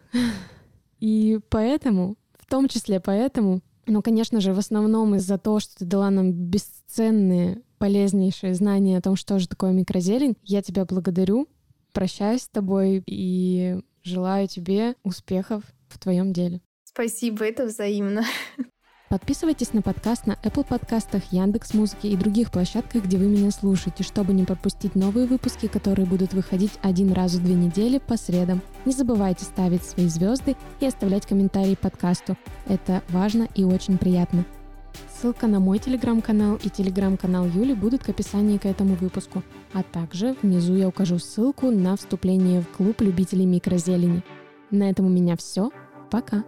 И 0.99 1.39
поэтому, 1.49 2.17
в 2.37 2.45
том 2.45 2.67
числе 2.67 2.99
поэтому, 2.99 3.61
ну, 3.85 4.01
конечно 4.01 4.41
же, 4.41 4.53
в 4.53 4.59
основном 4.59 5.15
из-за 5.15 5.37
того, 5.37 5.59
что 5.59 5.77
ты 5.77 5.85
дала 5.85 6.09
нам 6.09 6.31
бесценные, 6.31 7.61
полезнейшие 7.77 8.53
знания 8.55 8.97
о 8.97 9.01
том, 9.01 9.15
что 9.15 9.39
же 9.39 9.47
такое 9.47 9.71
микрозелень, 9.71 10.37
я 10.43 10.61
тебя 10.61 10.85
благодарю, 10.85 11.47
прощаюсь 11.93 12.43
с 12.43 12.49
тобой 12.49 13.03
и 13.05 13.77
желаю 14.03 14.47
тебе 14.47 14.95
успехов 15.03 15.63
в 15.87 15.99
твоем 15.99 16.33
деле. 16.33 16.61
Спасибо, 16.83 17.45
это 17.45 17.65
взаимно. 17.65 18.23
Подписывайтесь 19.09 19.71
на 19.73 19.81
подкаст 19.81 20.25
на 20.25 20.33
Apple 20.43 20.67
подкастах, 20.67 21.31
Яндекс 21.31 21.73
Музыке 21.73 22.09
и 22.09 22.15
других 22.15 22.51
площадках, 22.51 23.05
где 23.05 23.17
вы 23.17 23.27
меня 23.27 23.51
слушаете, 23.51 24.03
чтобы 24.03 24.33
не 24.33 24.43
пропустить 24.43 24.95
новые 24.95 25.27
выпуски, 25.27 25.67
которые 25.67 26.07
будут 26.07 26.33
выходить 26.33 26.71
один 26.81 27.13
раз 27.13 27.33
в 27.33 27.43
две 27.43 27.53
недели 27.53 27.99
по 27.99 28.17
средам. 28.17 28.61
Не 28.85 28.93
забывайте 28.93 29.45
ставить 29.45 29.83
свои 29.83 30.07
звезды 30.07 30.55
и 30.79 30.85
оставлять 30.87 31.27
комментарии 31.27 31.75
подкасту. 31.75 32.35
Это 32.67 33.03
важно 33.09 33.47
и 33.53 33.63
очень 33.63 33.97
приятно. 33.97 34.43
Ссылка 35.13 35.47
на 35.47 35.59
мой 35.59 35.79
телеграм-канал 35.79 36.59
и 36.63 36.69
телеграм-канал 36.69 37.45
Юли 37.47 37.73
будут 37.73 38.03
к 38.03 38.09
описанию 38.09 38.59
к 38.59 38.65
этому 38.65 38.95
выпуску. 38.95 39.43
А 39.73 39.83
также 39.83 40.35
внизу 40.41 40.75
я 40.75 40.87
укажу 40.87 41.19
ссылку 41.19 41.71
на 41.71 41.95
вступление 41.95 42.61
в 42.61 42.67
клуб 42.69 43.01
любителей 43.01 43.45
микрозелени. 43.45 44.23
На 44.71 44.89
этом 44.89 45.05
у 45.05 45.09
меня 45.09 45.35
все. 45.35 45.71
Пока! 46.11 46.43